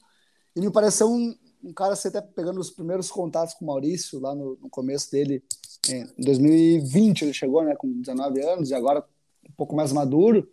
[0.55, 4.19] E me pareceu um, um cara, você até pegando os primeiros contatos com o Maurício,
[4.19, 5.43] lá no, no começo dele,
[5.89, 7.75] em 2020 ele chegou, né?
[7.75, 9.03] Com 19 anos, e agora
[9.47, 10.49] um pouco mais maduro.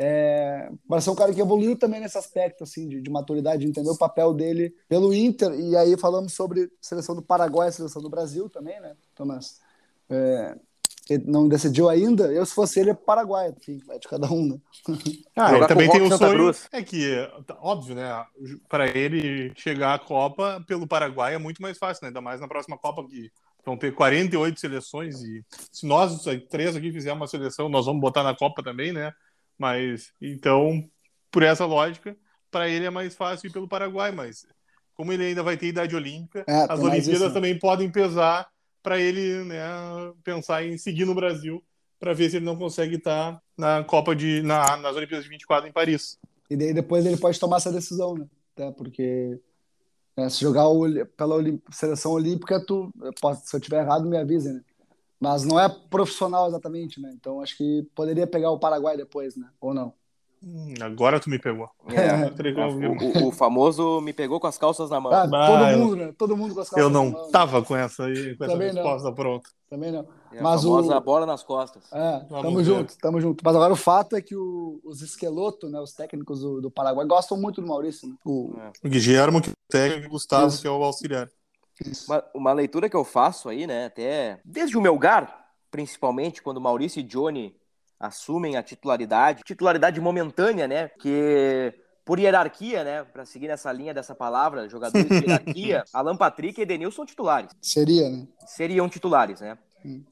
[0.00, 3.68] É, mas é um cara que evoluiu também nesse aspecto assim de, de, maturidade, de
[3.68, 5.52] entender o papel dele pelo Inter.
[5.58, 9.60] E aí falamos sobre seleção do Paraguai, seleção do Brasil também, né, Tomás?
[10.08, 10.56] É,
[11.10, 12.32] ele não decidiu ainda.
[12.32, 14.58] Eu, se fosse ele, é Paraguai, enfim, é de cada um, né?
[15.34, 16.32] Ah, ele também tem o sonho.
[16.32, 16.68] Cruz.
[16.70, 17.28] É que,
[17.60, 18.24] óbvio, né?
[18.68, 22.08] Para ele chegar à Copa pelo Paraguai é muito mais fácil, né?
[22.08, 23.30] Ainda mais na próxima Copa que
[23.64, 28.22] vão ter 48 seleções e se nós três aqui fizermos uma seleção, nós vamos botar
[28.22, 29.12] na Copa também, né?
[29.58, 30.88] Mas, então,
[31.30, 32.16] por essa lógica,
[32.50, 34.46] para ele é mais fácil ir pelo Paraguai, mas
[34.94, 37.34] como ele ainda vai ter idade olímpica, É, as Olimpíadas isso, né?
[37.34, 38.48] também podem pesar
[38.82, 39.60] para ele né,
[40.24, 41.62] pensar em seguir no Brasil
[42.00, 45.68] para ver se ele não consegue estar na Copa de na, nas Olimpíadas de 24
[45.68, 46.18] em Paris.
[46.48, 48.26] E daí depois ele pode tomar essa decisão, né?
[48.54, 49.38] Até porque
[50.16, 50.64] né, se jogar
[51.16, 51.36] pela
[51.70, 52.92] seleção olímpica, tu,
[53.44, 54.60] se eu tiver errado, me avise, né?
[55.20, 57.10] Mas não é profissional exatamente, né?
[57.14, 59.48] Então acho que poderia pegar o Paraguai depois, né?
[59.60, 59.92] Ou não?
[60.40, 61.68] Hum, agora tu me pegou.
[61.88, 62.30] É,
[63.20, 65.12] o, o- o famoso me pegou com as calças na mão.
[65.12, 66.14] Ah, todo eu- mundo, né?
[66.16, 67.30] Todo mundo com as calças Eu na não mão.
[67.32, 68.82] tava com essa aí, com essa Também não.
[68.84, 69.50] resposta pronta.
[69.68, 70.06] Também não.
[70.32, 71.00] É a Mas famosa o...
[71.00, 71.82] bola nas costas.
[71.92, 72.64] É, Vamos tamo ver.
[72.64, 73.42] junto, tamo junto.
[73.44, 77.04] Mas agora o fato é que o- os esquelotos, né, os técnicos do, do Paraguai,
[77.04, 78.08] gostam muito do Maurício.
[78.08, 78.14] Né?
[78.24, 78.54] O,
[78.84, 80.62] O Guilhermo, que é o técnico, e o Gustavo, Isso.
[80.62, 81.28] que é o auxiliar.
[82.06, 87.00] Uma, uma leitura que eu faço aí, né, até desde o Melgar, principalmente, quando Maurício
[87.00, 87.54] e Johnny
[87.98, 91.72] assumem a titularidade, titularidade momentânea, né, que
[92.04, 96.62] por hierarquia, né, para seguir nessa linha dessa palavra, jogadores de hierarquia, Alan Patrick e
[96.62, 98.26] Edenilson são titulares, seria, né?
[98.46, 99.58] seriam titulares, né.
[99.84, 100.02] Hum.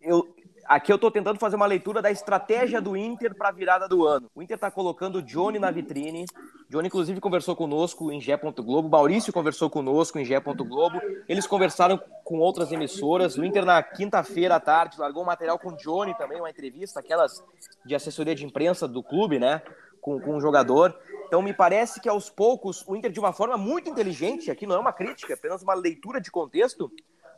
[0.00, 0.34] Eu,
[0.68, 4.06] aqui eu tô tentando fazer uma leitura da estratégia do Inter para a virada do
[4.06, 4.30] ano.
[4.34, 6.26] O Inter tá colocando o Johnny na vitrine.
[6.68, 8.36] Johnny, inclusive, conversou conosco em Gé.
[8.36, 8.88] Globo.
[8.88, 10.38] Maurício conversou conosco em Gé.
[10.38, 11.00] Globo.
[11.26, 13.36] Eles conversaram com outras emissoras.
[13.38, 17.00] O Inter, na quinta-feira à tarde, largou um material com o Johnny também, uma entrevista,
[17.00, 17.42] aquelas
[17.86, 19.62] de assessoria de imprensa do clube, né?
[20.00, 20.94] Com, com o jogador.
[21.26, 24.76] Então, me parece que aos poucos, o Inter, de uma forma muito inteligente, aqui não
[24.76, 26.90] é uma crítica, é apenas uma leitura de contexto,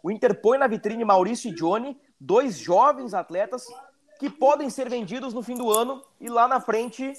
[0.02, 3.66] o Inter põe na vitrine Maurício e Johnny, dois jovens atletas
[4.18, 7.12] que podem ser vendidos no fim do ano e lá na frente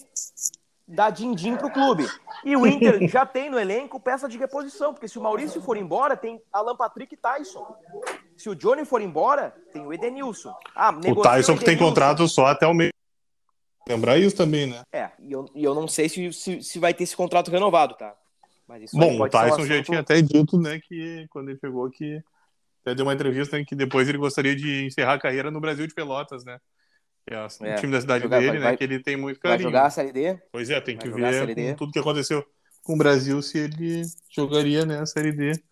[0.87, 2.05] dá din-din pro clube.
[2.43, 5.77] E o Inter já tem no elenco peça de reposição, porque se o Maurício for
[5.77, 7.75] embora, tem Alan Patrick e Tyson.
[8.37, 10.53] Se o Johnny for embora, tem o Edenilson.
[10.75, 12.91] Ah, O Tyson que tem contrato só até o meio.
[13.87, 14.81] Lembrar isso também, né?
[14.91, 17.95] É, e eu, e eu não sei se, se, se vai ter esse contrato renovado,
[17.95, 18.13] tá?
[18.67, 21.27] Mas isso aí Bom, o ser um Tyson já assunto- tinha até dito, né, que
[21.31, 22.21] quando ele chegou que
[22.81, 25.85] até deu uma entrevista né, que depois ele gostaria de encerrar a carreira no Brasil
[25.87, 26.57] de Pelotas, né?
[27.27, 28.65] Que é o É, time da cidade jogar- dele, vai- né?
[28.65, 29.69] vai- que ele tem muito Vai carinho.
[29.69, 30.39] jogar a Série D?
[30.51, 32.43] Pois é, tem vai que ver tudo que aconteceu
[32.83, 35.63] com o Brasil se ele jogaria né, a Série D.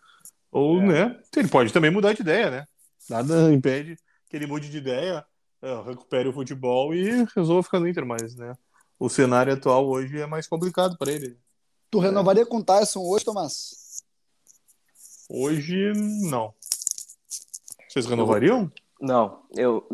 [0.52, 0.86] Ou, É.
[1.10, 1.20] né?
[1.36, 2.66] Ele pode também mudar de ideia, né?
[3.10, 3.98] Nada impede
[4.30, 5.26] que ele mude de ideia,
[5.62, 8.54] eh, recupere o futebol e resolva ficar no Inter, mas, né?
[9.00, 11.36] O cenário atual hoje é mais complicado para ele.
[11.90, 14.04] Tu renovaria com o Tyson hoje, Tomás?
[15.28, 15.92] Hoje,
[16.30, 16.54] não.
[17.90, 18.72] Vocês renovariam?
[19.02, 19.88] Não, eu.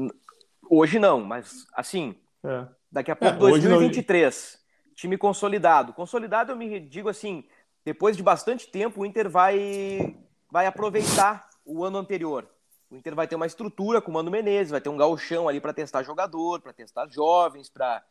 [0.69, 2.67] Hoje não, mas assim, É.
[2.91, 4.59] Daqui a pouco, É, hoje não- 2023.
[4.93, 5.93] Time consolidado.
[5.93, 7.43] Consolidado, eu me digo assim,
[7.83, 10.15] depois de bastante tempo, o Inter vai,
[10.51, 12.47] vai aproveitar o ano anterior.
[12.89, 15.59] O Inter vai ter uma estrutura com o Mano Menezes, vai ter um gauchão ali
[15.59, 18.03] para testar jogador, para testar jovens, para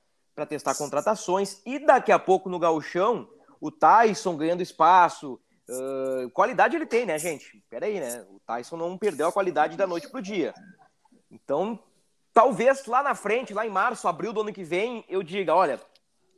[0.48, 1.62] testar contratações.
[1.64, 3.28] E daqui a pouco, no gauchão,
[3.60, 5.40] o Tyson ganhando espaço.
[6.32, 7.62] Qualidade ele tem, né, gente?
[7.70, 8.24] Peraí, né?
[8.28, 10.54] O Tyson não perdeu a qualidade da noite pro dia.
[11.30, 11.78] Então,
[12.32, 15.80] talvez lá na frente, lá em março, abril do ano que vem, eu diga, olha,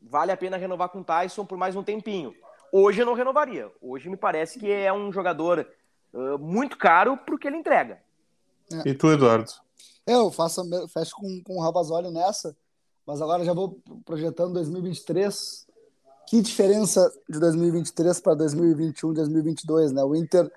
[0.02, 2.34] vale a pena renovar com o Tyson por mais um tempinho.
[2.72, 3.70] Hoje eu não renovaria.
[3.80, 5.66] Hoje me parece que é um jogador
[6.14, 8.00] ah, muito caro pro que ele entrega.
[8.84, 9.50] E tu, Eduardo?
[10.06, 12.56] Eu faço, fecho com, com o Ravazoli nessa,
[13.04, 15.65] mas agora já vou projetando 2023.
[16.28, 20.02] Que diferença de 2023 para 2021, 2022, né?
[20.02, 20.50] O Inter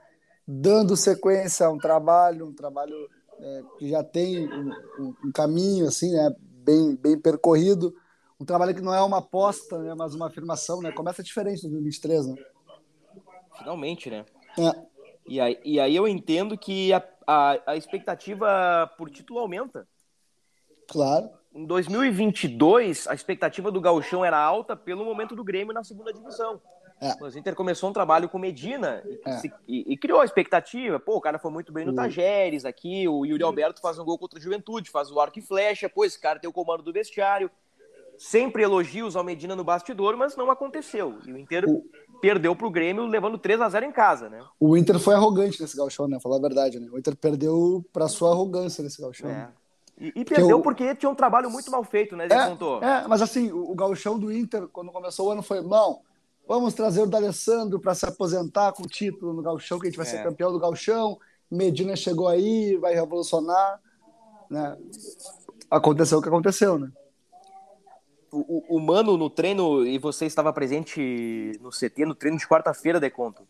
[0.47, 2.95] dando sequência a um trabalho, um trabalho
[3.39, 6.35] é, que já tem um, um- um caminho assim, né?
[6.39, 7.93] Bem, bem percorrido,
[8.39, 9.93] um trabalho que não é uma aposta, né?
[9.95, 10.91] Mas uma afirmação, né?
[10.91, 12.35] Começa diferente em 2023, né?
[13.57, 14.25] Finalmente, né?
[14.57, 14.87] É,
[15.27, 19.87] E aí, e aí eu entendo que a, a, a expectativa por título aumenta.
[20.87, 21.29] claro.
[21.53, 26.61] Em 2022, a expectativa do Gauchão era alta pelo momento do Grêmio na segunda divisão.
[27.01, 27.13] É.
[27.23, 29.37] O Inter começou um trabalho com Medina e, É.
[29.37, 30.99] se- e- e criou a expectativa.
[30.99, 34.03] Pô, o cara foi muito bem no O- Tajeres aqui, o Yuri Alberto faz um
[34.03, 36.83] gol contra o Juventude, faz o arco e flecha, pô, esse cara tem o comando
[36.83, 37.49] do vestiário.
[38.17, 41.19] Sempre elogios ao Medina no bastidor, mas não aconteceu.
[41.25, 41.63] E o Inter
[42.21, 44.43] perdeu pro Grêmio levando 3 a 0 em casa, né?
[44.59, 46.19] O Inter foi arrogante nesse gauchão, né?
[46.19, 46.89] Falar a verdade, né?
[46.91, 49.29] O Inter perdeu para sua arrogância nesse gauchão.
[49.29, 49.49] É.
[49.99, 52.83] E, e perdeu o- porque tinha um trabalho muito mal feito, né, Zé Ponto?
[52.83, 56.01] É, mas assim, o, o gauchão do Inter, quando começou o ano, foi, não,
[56.47, 59.97] vamos trazer o D'Alessandro para se aposentar com o título no gauchão, que a gente
[59.97, 60.09] vai É.
[60.09, 61.19] ser campeão do gauchão.
[61.51, 63.81] Medina chegou aí, vai revolucionar,
[64.49, 64.77] né?
[65.69, 66.91] Aconteceu o que aconteceu, né?
[68.31, 68.37] O,
[68.75, 72.99] o, o Mano no treino, e você estava presente no CT, no treino de quarta-feira,
[72.99, 73.41] Deconto.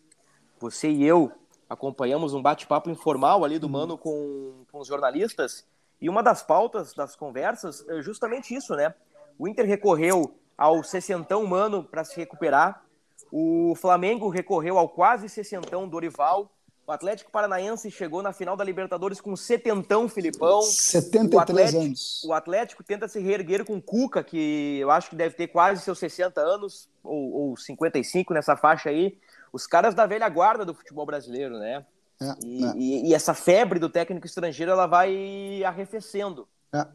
[0.59, 1.31] Você e eu
[1.69, 5.65] acompanhamos um bate-papo informal ali do Mano com, com os jornalistas.
[6.01, 8.93] E uma das pautas das conversas é justamente isso, né?
[9.37, 12.83] O Inter recorreu ao sessentão Mano para se recuperar.
[13.31, 16.51] O Flamengo recorreu ao quase sessentão Dorival.
[16.87, 20.61] O Atlético Paranaense chegou na final da Libertadores com setentão Filipão.
[20.63, 22.23] 73 o Atlético, anos.
[22.23, 25.83] O Atlético tenta se reerguer com o Cuca, que eu acho que deve ter quase
[25.83, 29.17] seus 60 anos, ou, ou 55 nessa faixa aí.
[29.53, 31.85] Os caras da velha guarda do futebol brasileiro, né?
[32.21, 36.47] É, E, é, e- e essa febre do técnico estrangeiro ela vai arrefecendo.
[36.73, 36.85] é.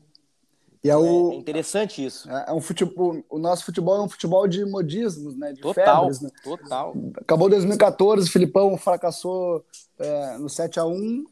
[0.83, 2.29] E é É, o, é interessante isso.
[2.31, 5.53] é um futebol, o nosso futebol é um futebol de modismos, né?
[5.55, 6.31] De Total, febres, né?
[6.43, 6.95] total.
[7.17, 9.65] Acabou 2014, o Filipão fracassou
[9.99, 11.25] é, no 7 a 1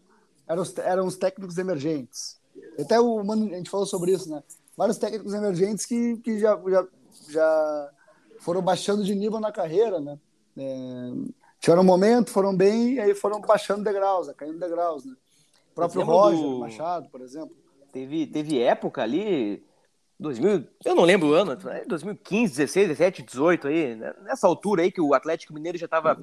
[0.48, 2.38] eram os, eram os técnicos emergentes.
[2.78, 4.42] Até o Mano, a gente falou sobre isso, né?
[4.74, 6.86] Vários técnicos emergentes que, que já, já,
[7.28, 7.90] já
[8.40, 10.18] foram baixando de nível na carreira, né?
[10.56, 11.10] É,
[11.62, 14.34] tiveram um momento, foram bem, e aí foram baixando degraus, né?
[14.36, 15.14] caindo degraus, né?
[15.70, 17.56] O próprio Roger do- Machado, por exemplo.
[17.92, 19.64] Teve, teve época ali,
[20.18, 24.12] 2000, eu não lembro o ano, é 2015, 16, 17, 18 aí, né?
[24.22, 26.18] nessa altura aí que o Atlético Mineiro já estava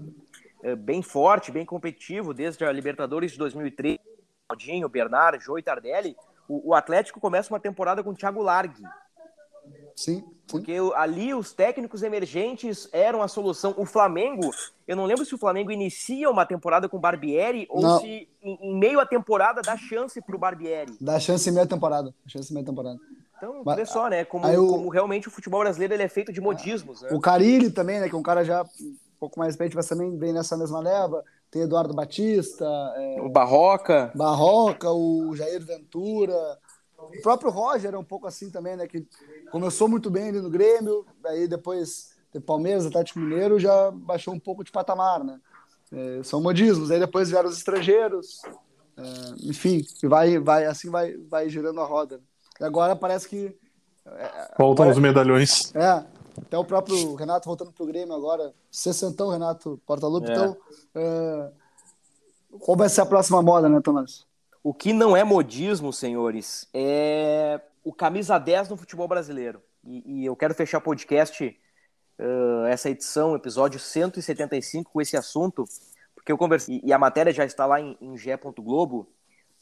[0.77, 3.99] bem forte, bem competitivo, desde a Libertadores de 2013,
[4.47, 6.17] Claudinho, Bernard, Jô e Tardelli,
[6.49, 8.83] o, o Atlético começa uma temporada com o Thiago Largue,
[9.99, 10.25] Sim, sim.
[10.47, 13.73] porque ali os técnicos emergentes eram a solução.
[13.77, 14.49] O Flamengo,
[14.87, 17.99] eu não lembro se o Flamengo inicia uma temporada com o Barbieri ou Não.
[17.99, 20.93] se em, em meio à temporada dá chance para o Barbieri.
[21.01, 22.13] Dá chance em meia temporada.
[22.25, 22.97] Chance em meia temporada.
[23.37, 24.23] Então, Mas- vê só, né?
[24.25, 27.09] Como, o- como realmente o futebol brasileiro ele é feito de modismos, né?
[27.11, 28.07] O Carilli também, né?
[28.09, 31.23] Que é um cara já um pouco mais experiente, mas também vem nessa mesma leva.
[31.51, 34.11] Tem Eduardo Batista, é, O Barroca.
[34.15, 36.57] Barroca, o Jair Ventura.
[37.17, 38.87] O próprio Roger é um pouco assim também, né?
[38.87, 39.05] Que
[39.51, 44.39] começou muito bem ali no Grêmio, aí depois de Palmeiras, Atlético Mineiro, já baixou um
[44.39, 45.39] pouco de patamar, né?
[45.91, 46.91] É, são modismos.
[46.91, 48.41] Aí depois vieram os estrangeiros.
[48.97, 49.01] é,
[49.49, 52.21] enfim, e vai, vai, assim vai, vai girando a roda.
[52.59, 53.55] E agora parece que
[54.57, 55.75] Voltam Agora- os medalhões.
[55.75, 56.03] é,
[56.37, 60.31] até o próprio Renato voltando pro Grêmio agora, sessentão, Renato Portaluppi.
[60.31, 60.33] É.
[60.33, 60.57] Então,
[60.95, 61.51] é,
[62.59, 64.25] qual vai ser a próxima moda, né, Tomás?
[64.61, 69.61] O que não é modismo, senhores, é o camisa 10 no futebol brasileiro.
[69.83, 71.57] E, e eu quero fechar o podcast,
[72.17, 75.63] eh, essa edição, episódio 175, com esse assunto,
[76.13, 78.37] porque eu conversei, e a matéria já está lá em, em Gé.
[78.37, 79.09] Globo,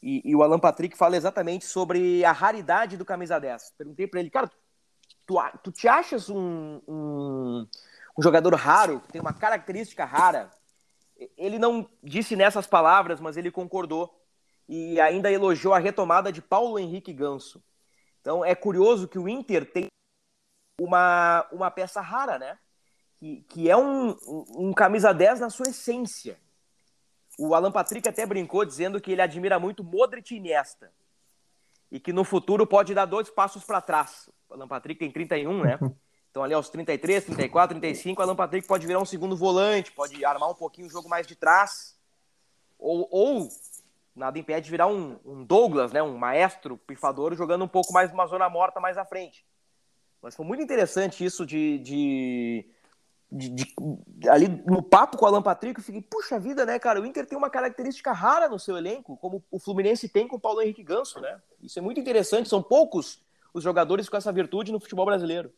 [0.02, 3.74] e, e o Alan Patrick fala exatamente sobre a raridade do camisa 10.
[3.78, 4.50] Perguntei para ele, cara,
[5.24, 7.66] tu, tu te achas um, um,
[8.18, 10.50] um jogador raro, que tem uma característica rara?
[11.36, 14.12] Ele não disse nessas palavras, mas ele concordou
[14.68, 17.62] e ainda elogiou a retomada de Paulo Henrique Ganso.
[18.20, 19.86] Então é curioso que o Inter tem
[20.80, 22.58] uma, uma peça rara, né?
[23.16, 26.38] Que, que é um, um, um camisa 10 na sua essência.
[27.38, 30.92] O Alan Patrick até brincou dizendo que ele admira muito Modric e Iniesta.
[31.90, 34.28] E que no futuro pode dar dois passos para trás.
[34.48, 35.78] O Alan Patrick tem 31, né?
[36.30, 40.22] Então ali aos 33, 34, 35, o Alan Patrick pode virar um segundo volante, pode
[40.26, 41.98] armar um pouquinho o jogo mais de trás.
[42.78, 43.48] Ou, ou
[44.18, 46.02] nada impede de virar um, um Douglas, né?
[46.02, 49.44] Um maestro pifador jogando um pouco mais numa zona morta mais à frente.
[50.20, 52.66] Mas foi muito interessante isso de, de,
[53.30, 57.00] de- de- ali no papo com o Alan Patrick, eu fiquei, puxa vida, né, cara?
[57.00, 60.40] O Inter tem uma característica rara no seu elenco, como o Fluminense tem com o
[60.40, 61.40] Paulo Henrique Ganso, né?
[61.62, 63.22] Isso é muito interessante, são poucos
[63.54, 65.52] os jogadores com essa virtude no futebol brasileiro.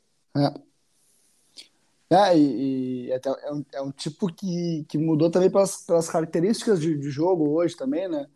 [2.12, 6.08] É, e, e até é, um, é um tipo que, que mudou também pelas, pelas
[6.08, 8.28] características de, de jogo hoje também, né?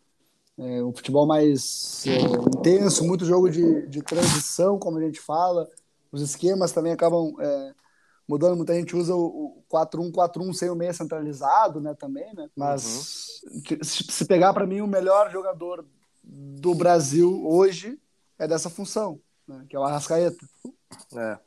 [0.57, 5.69] É um futebol mais é, intenso, muito jogo de, de transição, como a gente fala.
[6.13, 7.75] Os esquemas também acabam é,
[8.29, 8.57] mudando.
[8.57, 11.93] Muita gente usa o, o 4-1-4-1 sem o meia centralizado, né?
[11.95, 12.49] Também, né?
[12.57, 13.43] Mas
[13.83, 15.85] se, se pegar para mim o melhor jogador
[16.23, 17.99] do Brasil hoje
[18.39, 19.65] é dessa função, né?
[19.69, 20.39] Que é o Arrascaeta.
[21.17, 21.39] É.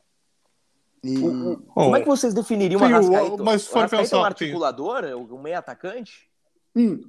[1.01, 3.43] E, O- o- como é que vocês definiriam o Sim, o- Arrascaeta?
[3.43, 6.29] mas se o Arrascaeta é um pensar, articulador, um meio atacante?
[6.75, 7.05] Hum.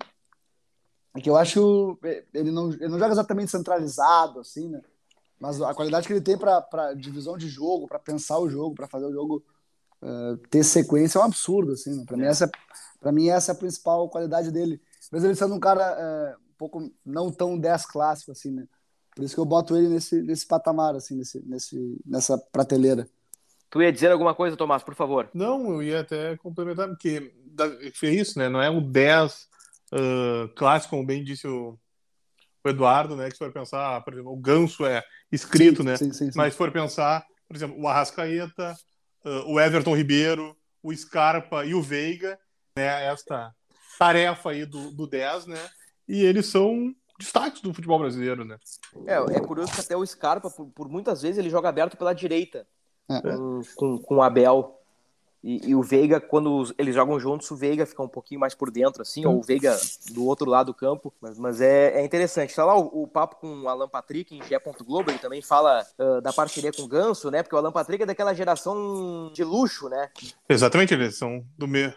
[1.19, 1.99] É que eu acho
[2.33, 4.81] ele não, ele não joga exatamente centralizado assim, né?
[5.41, 8.89] Mas a qualidade que ele tem para divisão de jogo, para pensar o jogo, para
[8.89, 9.45] fazer o jogo
[10.03, 11.97] eh, ter sequência é um absurdo assim.
[11.97, 12.05] Né?
[12.07, 12.51] Para mim essa
[13.01, 14.81] para mim essa é a principal qualidade dele.
[15.13, 18.67] Mesmo ele sendo um cara eh, um pouco não tão 10 clássico assim, né?
[19.15, 23.09] Por isso que eu boto ele nesse, nesse patamar assim, nesse, nesse nessa prateleira.
[23.71, 25.29] Tu ia dizer alguma coisa, Tomás, por favor?
[25.35, 27.33] Não, eu ia até complementar, porque
[28.03, 28.49] é isso, né?
[28.49, 29.48] Não é um 10
[29.93, 31.79] ah, clássico, como bem disse o,
[32.65, 33.27] o Eduardo, né?
[33.27, 35.97] Que se for pensar, por exemplo, o Ganso é escrito, né?
[35.97, 36.37] Sim, sim, sim.
[36.37, 38.77] Mas se for pensar, por exemplo, o Arrascaeta,
[39.25, 42.39] ah, o Everton Ribeiro, o Scarpa e o Veiga,
[42.77, 43.07] né?
[43.07, 43.55] Esta
[43.99, 45.69] tarefa aí do, do 10, né?
[46.09, 48.57] E eles são destaques do futebol brasileiro, né?
[49.07, 52.15] É, é curioso que até o Scarpa, por, por muitas vezes, ele joga aberto pela
[52.15, 52.67] direita.
[53.11, 53.21] É.
[53.21, 54.78] Com, com, com o Abel.
[55.43, 58.73] E, e, o Veiga, quando eles jogam juntos, o Veiga fica um pouquinho mais por
[58.73, 59.77] dentro, assim, ou o Veiga
[60.11, 61.15] do outro lado do campo.
[61.21, 62.55] Mas, mas é, é, interessante.
[62.55, 64.59] Tá lá o, o, papo com o Alan Patrick em G.
[64.85, 67.43] Globo, ele também fala uh, da parceria com o Ganso, né?
[67.43, 70.11] Porque o Alan Patrick é daquela geração de luxo, né?
[70.49, 71.95] Exatamente, eles são do, me...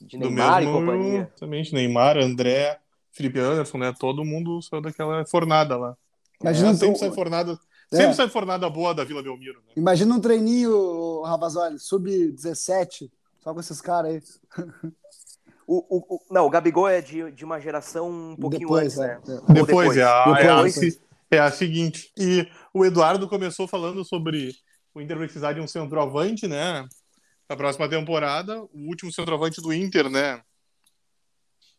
[0.00, 0.70] de Neymar do mesmo...
[0.70, 1.32] e companhia.
[1.34, 2.78] Exatamente, Neymar, André,
[3.10, 3.94] Felipe Anderson, né?
[3.98, 5.96] Todo mundo saiu daquela fornada lá.
[6.42, 7.58] Imagina é, sempre sai fornada.
[7.92, 7.96] É.
[7.96, 9.60] Sempre sai fornada boa da Vila Belmiro.
[9.66, 9.74] Né?
[9.76, 14.92] Imagina um treininho, Ravazoli, sub-17, só com esses caras aí.
[15.68, 18.98] O, o, o, não, o Gabigol é de, de uma geração um pouquinho depois, antes,
[18.98, 19.20] né?
[19.26, 19.52] É.
[19.52, 20.76] Depois, depois, é, a, depois.
[20.76, 22.12] É, a, é a seguinte.
[22.16, 24.54] E o Eduardo começou falando sobre
[24.94, 26.86] o Inter precisar de um centroavante, né?
[27.48, 30.40] Na próxima temporada, o último centroavante do Inter, né?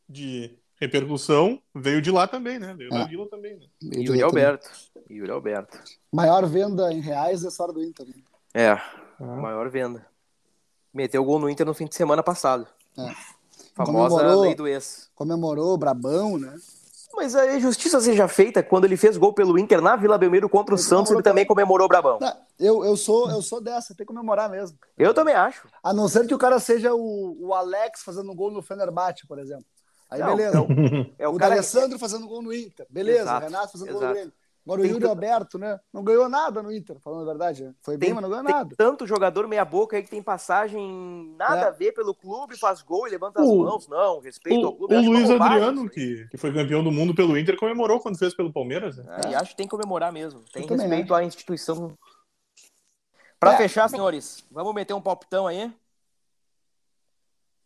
[0.07, 2.73] De repercussão veio de lá também, né?
[2.73, 2.99] Veio ah.
[2.99, 3.65] da Vila também, né?
[3.81, 4.69] Yuri Alberto.
[5.09, 5.77] Yuri Alberto.
[6.11, 8.07] Maior venda em reais é só do Inter.
[8.07, 8.13] Né?
[8.53, 8.83] É, ah.
[9.19, 10.05] maior venda.
[10.93, 12.67] Meteu gol no Inter no fim de semana passado.
[12.97, 13.11] É.
[13.75, 15.09] Famosa comemorou, lei do ex.
[15.13, 16.55] Comemorou o Brabão, né?
[17.15, 20.75] Mas a justiça seja feita, quando ele fez gol pelo Inter na Vila Belmiro contra
[20.75, 22.19] o ele Santos, ele também comemorou o Brabão.
[22.59, 24.77] Eu, eu, sou, eu sou dessa, tem que comemorar mesmo.
[24.95, 25.67] Eu também acho.
[25.81, 29.39] A não ser que o cara seja o, o Alex fazendo gol no Fenerbahçe, por
[29.39, 29.65] exemplo.
[30.09, 30.57] Aí não, beleza.
[30.57, 30.67] Não.
[31.17, 31.99] É o, o Alessandro que...
[31.99, 32.85] fazendo gol no Inter.
[32.89, 33.21] Beleza.
[33.21, 33.99] Exato, Renato fazendo exato.
[33.99, 34.33] gol no Grêmio.
[34.67, 35.07] Agora o Yuri que...
[35.07, 35.79] Alberto, né?
[35.93, 37.73] Não ganhou nada no Inter, falando a verdade.
[37.81, 38.75] Foi bem, tem, mas não ganhou nada.
[38.77, 41.67] Tanto jogador meia-boca aí que tem passagem nada é.
[41.67, 43.87] a ver pelo clube, faz gol e levanta as mãos.
[43.87, 44.93] Não, respeito o, ao clube.
[44.93, 48.51] O Luiz Adriano, que, que foi campeão do mundo pelo Inter, comemorou quando fez pelo
[48.51, 48.97] Palmeiras.
[48.97, 49.21] Né?
[49.23, 50.41] É, e acho que tem que comemorar mesmo.
[50.51, 51.97] Tem Eu respeito à instituição.
[53.39, 53.57] Para é.
[53.57, 55.73] fechar, senhores, vamos meter um palpitão aí?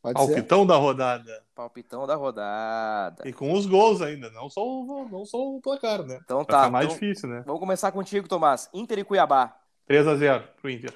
[0.04, 0.68] Pode Palpitão ser.
[0.68, 1.44] da rodada.
[1.62, 3.22] Palpitão da rodada.
[3.24, 6.20] E com os gols ainda, não só o, não só o placar, né?
[6.24, 6.72] Então tá.
[6.72, 7.44] mais então, difícil, né?
[7.46, 8.68] Vamos começar contigo, Tomás.
[8.74, 9.56] Inter e Cuiabá.
[9.88, 10.94] 3x0 pro Inter.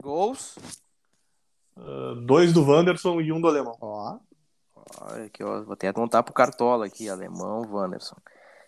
[0.00, 0.56] Gols?
[1.76, 3.76] Uh, dois do Wanderson e um do Alemão.
[3.80, 4.18] Ó.
[5.00, 5.62] Olha aqui, ó.
[5.64, 7.08] Vou até apontar pro Cartola aqui.
[7.08, 8.16] Alemão, Wanderson.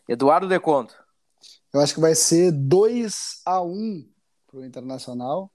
[0.09, 0.97] Eduardo Deconto.
[1.73, 4.09] Eu acho que vai ser 2x1
[4.49, 5.49] pro Internacional.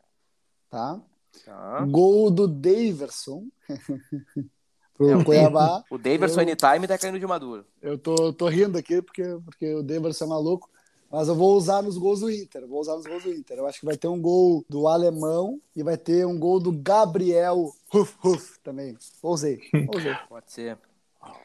[0.69, 1.01] Tá?
[1.43, 1.85] Tá.
[1.85, 3.43] Gol do Daverson.
[4.97, 5.83] pro é, Cuiabá.
[5.89, 7.65] O Daverson eu, anytime tá caindo de maduro.
[7.81, 10.69] Eu tô, tô rindo aqui porque, porque o Daverson é maluco.
[11.09, 12.67] Mas eu vou usar nos gols do Inter.
[12.67, 13.57] Vou usar nos gols do Inter.
[13.57, 16.71] Eu acho que vai ter um gol do alemão e vai ter um gol do
[16.71, 18.97] Gabriel Ruf Ruf também.
[19.21, 19.59] Ousei.
[19.87, 20.15] Ousei.
[20.27, 20.77] Pode ser.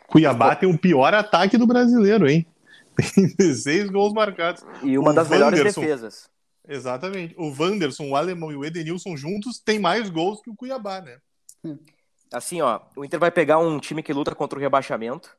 [0.09, 2.47] Cuiabá tem o pior ataque do brasileiro, hein?
[3.15, 4.63] Tem 16 gols marcados.
[4.83, 6.31] E uma o das Wanderson, melhores defesas.
[6.69, 7.35] Exatamente.
[7.39, 11.19] O Wanderson, o Alemão e o Edenilson juntos têm mais gols que o Cuiabá, né?
[12.33, 15.37] Assim, ó, o Inter vai pegar um time que luta contra o rebaixamento,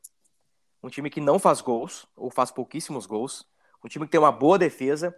[0.82, 3.46] um time que não faz gols, ou faz pouquíssimos gols,
[3.84, 5.14] um time que tem uma boa defesa,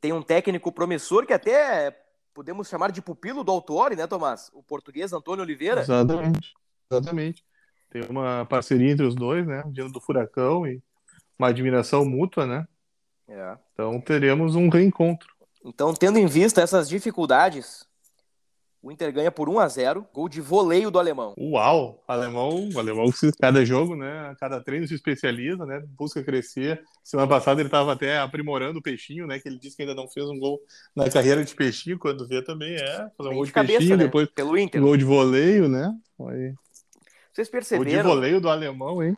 [0.00, 1.96] tem um técnico promissor que até
[2.34, 4.50] podemos chamar de pupilo do Autori, né, Tomás?
[4.52, 5.82] O português Antônio Oliveira.
[5.82, 6.54] Exatamente.
[6.90, 7.44] Exatamente.
[7.90, 9.62] Tem uma parceria entre os dois, né?
[9.66, 10.82] O Dino do Furacão e
[11.38, 12.66] uma admiração mútua, né?
[13.28, 13.56] É.
[13.72, 15.28] Então teremos um reencontro.
[15.64, 17.86] Então, tendo em vista essas dificuldades,
[18.82, 21.34] o Inter ganha por 1 a 0 gol de voleio do alemão.
[21.38, 22.02] Uau!
[22.08, 23.06] Alemão, alemão,
[23.38, 24.34] cada jogo, né?
[24.40, 25.82] Cada treino se especializa, né?
[25.98, 26.82] Busca crescer.
[27.04, 29.38] Semana passada ele estava até aprimorando o peixinho, né?
[29.38, 30.58] Que ele disse que ainda não fez um gol
[30.96, 33.96] na carreira de peixinho, quando vê também é fazer um gol de, de cabeça, peixinho,
[33.98, 34.04] né?
[34.04, 34.80] depois pelo Inter.
[34.80, 35.94] gol de voleio, né?
[36.28, 36.54] Aí.
[37.32, 38.02] Vocês perceberam?
[38.02, 39.16] Gol de voleio do alemão, hein?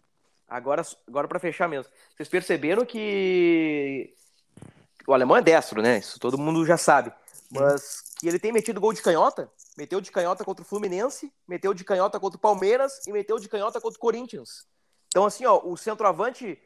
[0.48, 1.90] Agora, agora para fechar mesmo.
[2.16, 4.12] Vocês perceberam que
[5.06, 5.98] o alemão é destro, né?
[5.98, 7.12] Isso todo mundo já sabe.
[7.52, 11.74] Mas que ele tem metido gol de canhota, meteu de canhota contra o Fluminense, meteu
[11.74, 14.66] de canhota contra o Palmeiras e meteu de canhota contra o Corinthians.
[15.08, 16.58] Então, assim, ó, o centroavante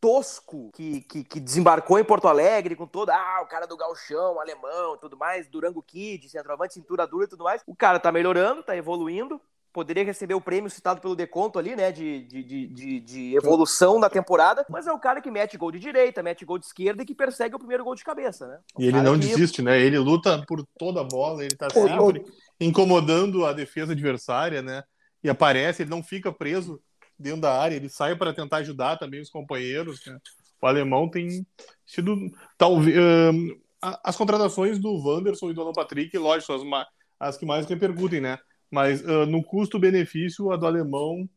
[0.00, 4.40] tosco que, que, que, desembarcou em Porto Alegre com todo, ah, o cara do galchão,
[4.40, 7.62] alemão tudo mais, Durango Kid, centroavante, cintura dura e tudo mais.
[7.66, 9.40] O cara tá melhorando, tá evoluindo,
[9.72, 11.92] poderia receber o prêmio citado pelo Deconto ali, né?
[11.92, 15.78] De, de, de, de, evolução da temporada, mas é o cara que mete gol de
[15.78, 18.58] direita, mete gol de esquerda e que persegue o primeiro gol de cabeça, né?
[18.74, 19.26] O e ele não que...
[19.26, 19.80] desiste, né?
[19.80, 22.24] Ele luta por toda a bola, ele tá sempre
[22.60, 24.82] incomodando a defesa adversária, né?
[25.22, 26.80] E aparece, ele não fica preso
[27.18, 30.04] dentro da área, ele sai para tentar ajudar também os companheiros.
[30.06, 30.18] Né?
[30.62, 31.46] O alemão tem
[31.84, 32.96] sido talvez
[33.80, 36.62] as contratações do Wanderson e do Alan Patrick, lógico, as,
[37.18, 38.38] as que mais repercutem, né?
[38.70, 41.28] Mas uh, no custo-benefício, a do alemão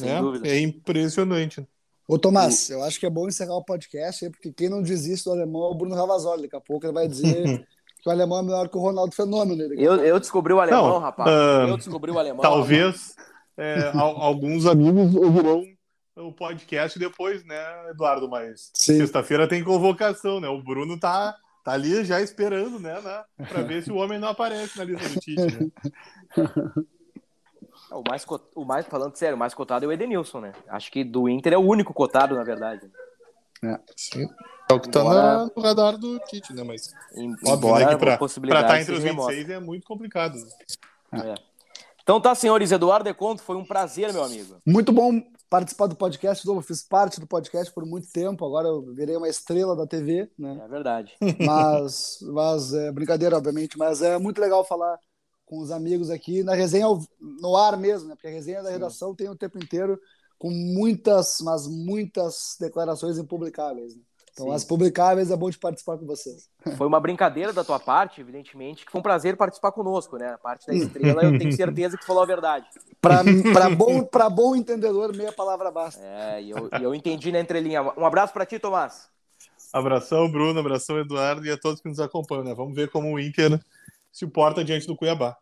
[0.00, 0.48] né, dúvida.
[0.48, 1.66] é impressionante.
[2.06, 5.24] Ô, Tomás, eu acho que é bom encerrar o podcast aí, porque quem não desiste
[5.24, 6.42] do alemão é o Bruno Ravazoli.
[6.42, 7.66] Daqui a pouco ele vai dizer
[8.02, 9.62] que o alemão é melhor que o Ronaldo Fenômeno.
[9.74, 11.30] Eu, eu descobri o alemão, não, rapaz.
[11.30, 12.42] Uh, eu descobri o alemão.
[12.42, 13.14] Talvez
[13.56, 15.64] é, alguns amigos ouvirão
[16.16, 18.28] o podcast depois, né, Eduardo?
[18.28, 20.48] Mas sexta-feira tem convocação, né?
[20.48, 24.28] O Bruno tá Tá ali já esperando, né, né para ver se o homem não
[24.28, 25.40] aparece na lista do Tite.
[25.40, 25.70] Né?
[27.92, 30.52] O mais, o mais, falando sério, o mais cotado é o Edenilson, né?
[30.68, 32.88] Acho que do Inter é o único cotado, na verdade.
[33.64, 34.28] É, sim.
[34.70, 35.50] É o que tá Embora...
[35.54, 36.62] no radar do Tite, né?
[36.62, 39.52] Mas Embora né, pra, pra estar tá entre os 26 remota.
[39.52, 40.38] é muito complicado.
[41.12, 41.34] É.
[42.02, 44.56] Então tá, senhores, Eduardo Deconto, foi um prazer, meu amigo.
[44.64, 45.20] Muito bom
[45.50, 49.28] participar do podcast, eu fiz parte do podcast por muito tempo, agora eu virei uma
[49.28, 50.60] estrela da TV, né?
[50.64, 51.16] É verdade.
[51.44, 54.98] Mas, mas é brincadeira, obviamente, mas é muito legal falar
[55.44, 56.86] com os amigos aqui na resenha
[57.20, 58.14] no ar mesmo, né?
[58.14, 59.16] Porque a resenha da redação Sim.
[59.16, 59.98] tem o tempo inteiro
[60.38, 63.96] com muitas, mas muitas declarações impublicáveis.
[63.96, 64.02] Né?
[64.32, 64.54] Então, Sim.
[64.54, 66.48] as publicáveis é bom de participar com vocês.
[66.76, 70.34] Foi uma brincadeira da tua parte, evidentemente, que foi um prazer participar conosco, né?
[70.34, 72.66] A parte da estrela, eu tenho certeza que falou a verdade.
[73.00, 76.00] Para bom, bom entendedor, meia palavra basta.
[76.02, 77.82] É, e eu, eu entendi na entrelinha.
[77.82, 79.08] Um abraço para ti, Tomás.
[79.72, 82.44] Abração, Bruno, abração, Eduardo, e a todos que nos acompanham.
[82.44, 82.54] Né?
[82.54, 83.60] Vamos ver como o Inter
[84.12, 85.36] se porta diante do Cuiabá.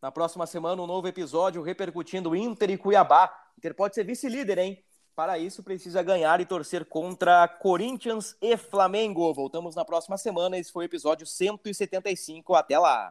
[0.00, 3.32] Na próxima semana, um novo episódio repercutindo Inter e Cuiabá.
[3.56, 4.84] Inter pode ser vice-líder, hein?
[5.14, 9.32] Para isso, precisa ganhar e torcer contra Corinthians e Flamengo.
[9.34, 10.58] Voltamos na próxima semana.
[10.58, 12.54] Esse foi o episódio 175.
[12.54, 13.10] Até lá!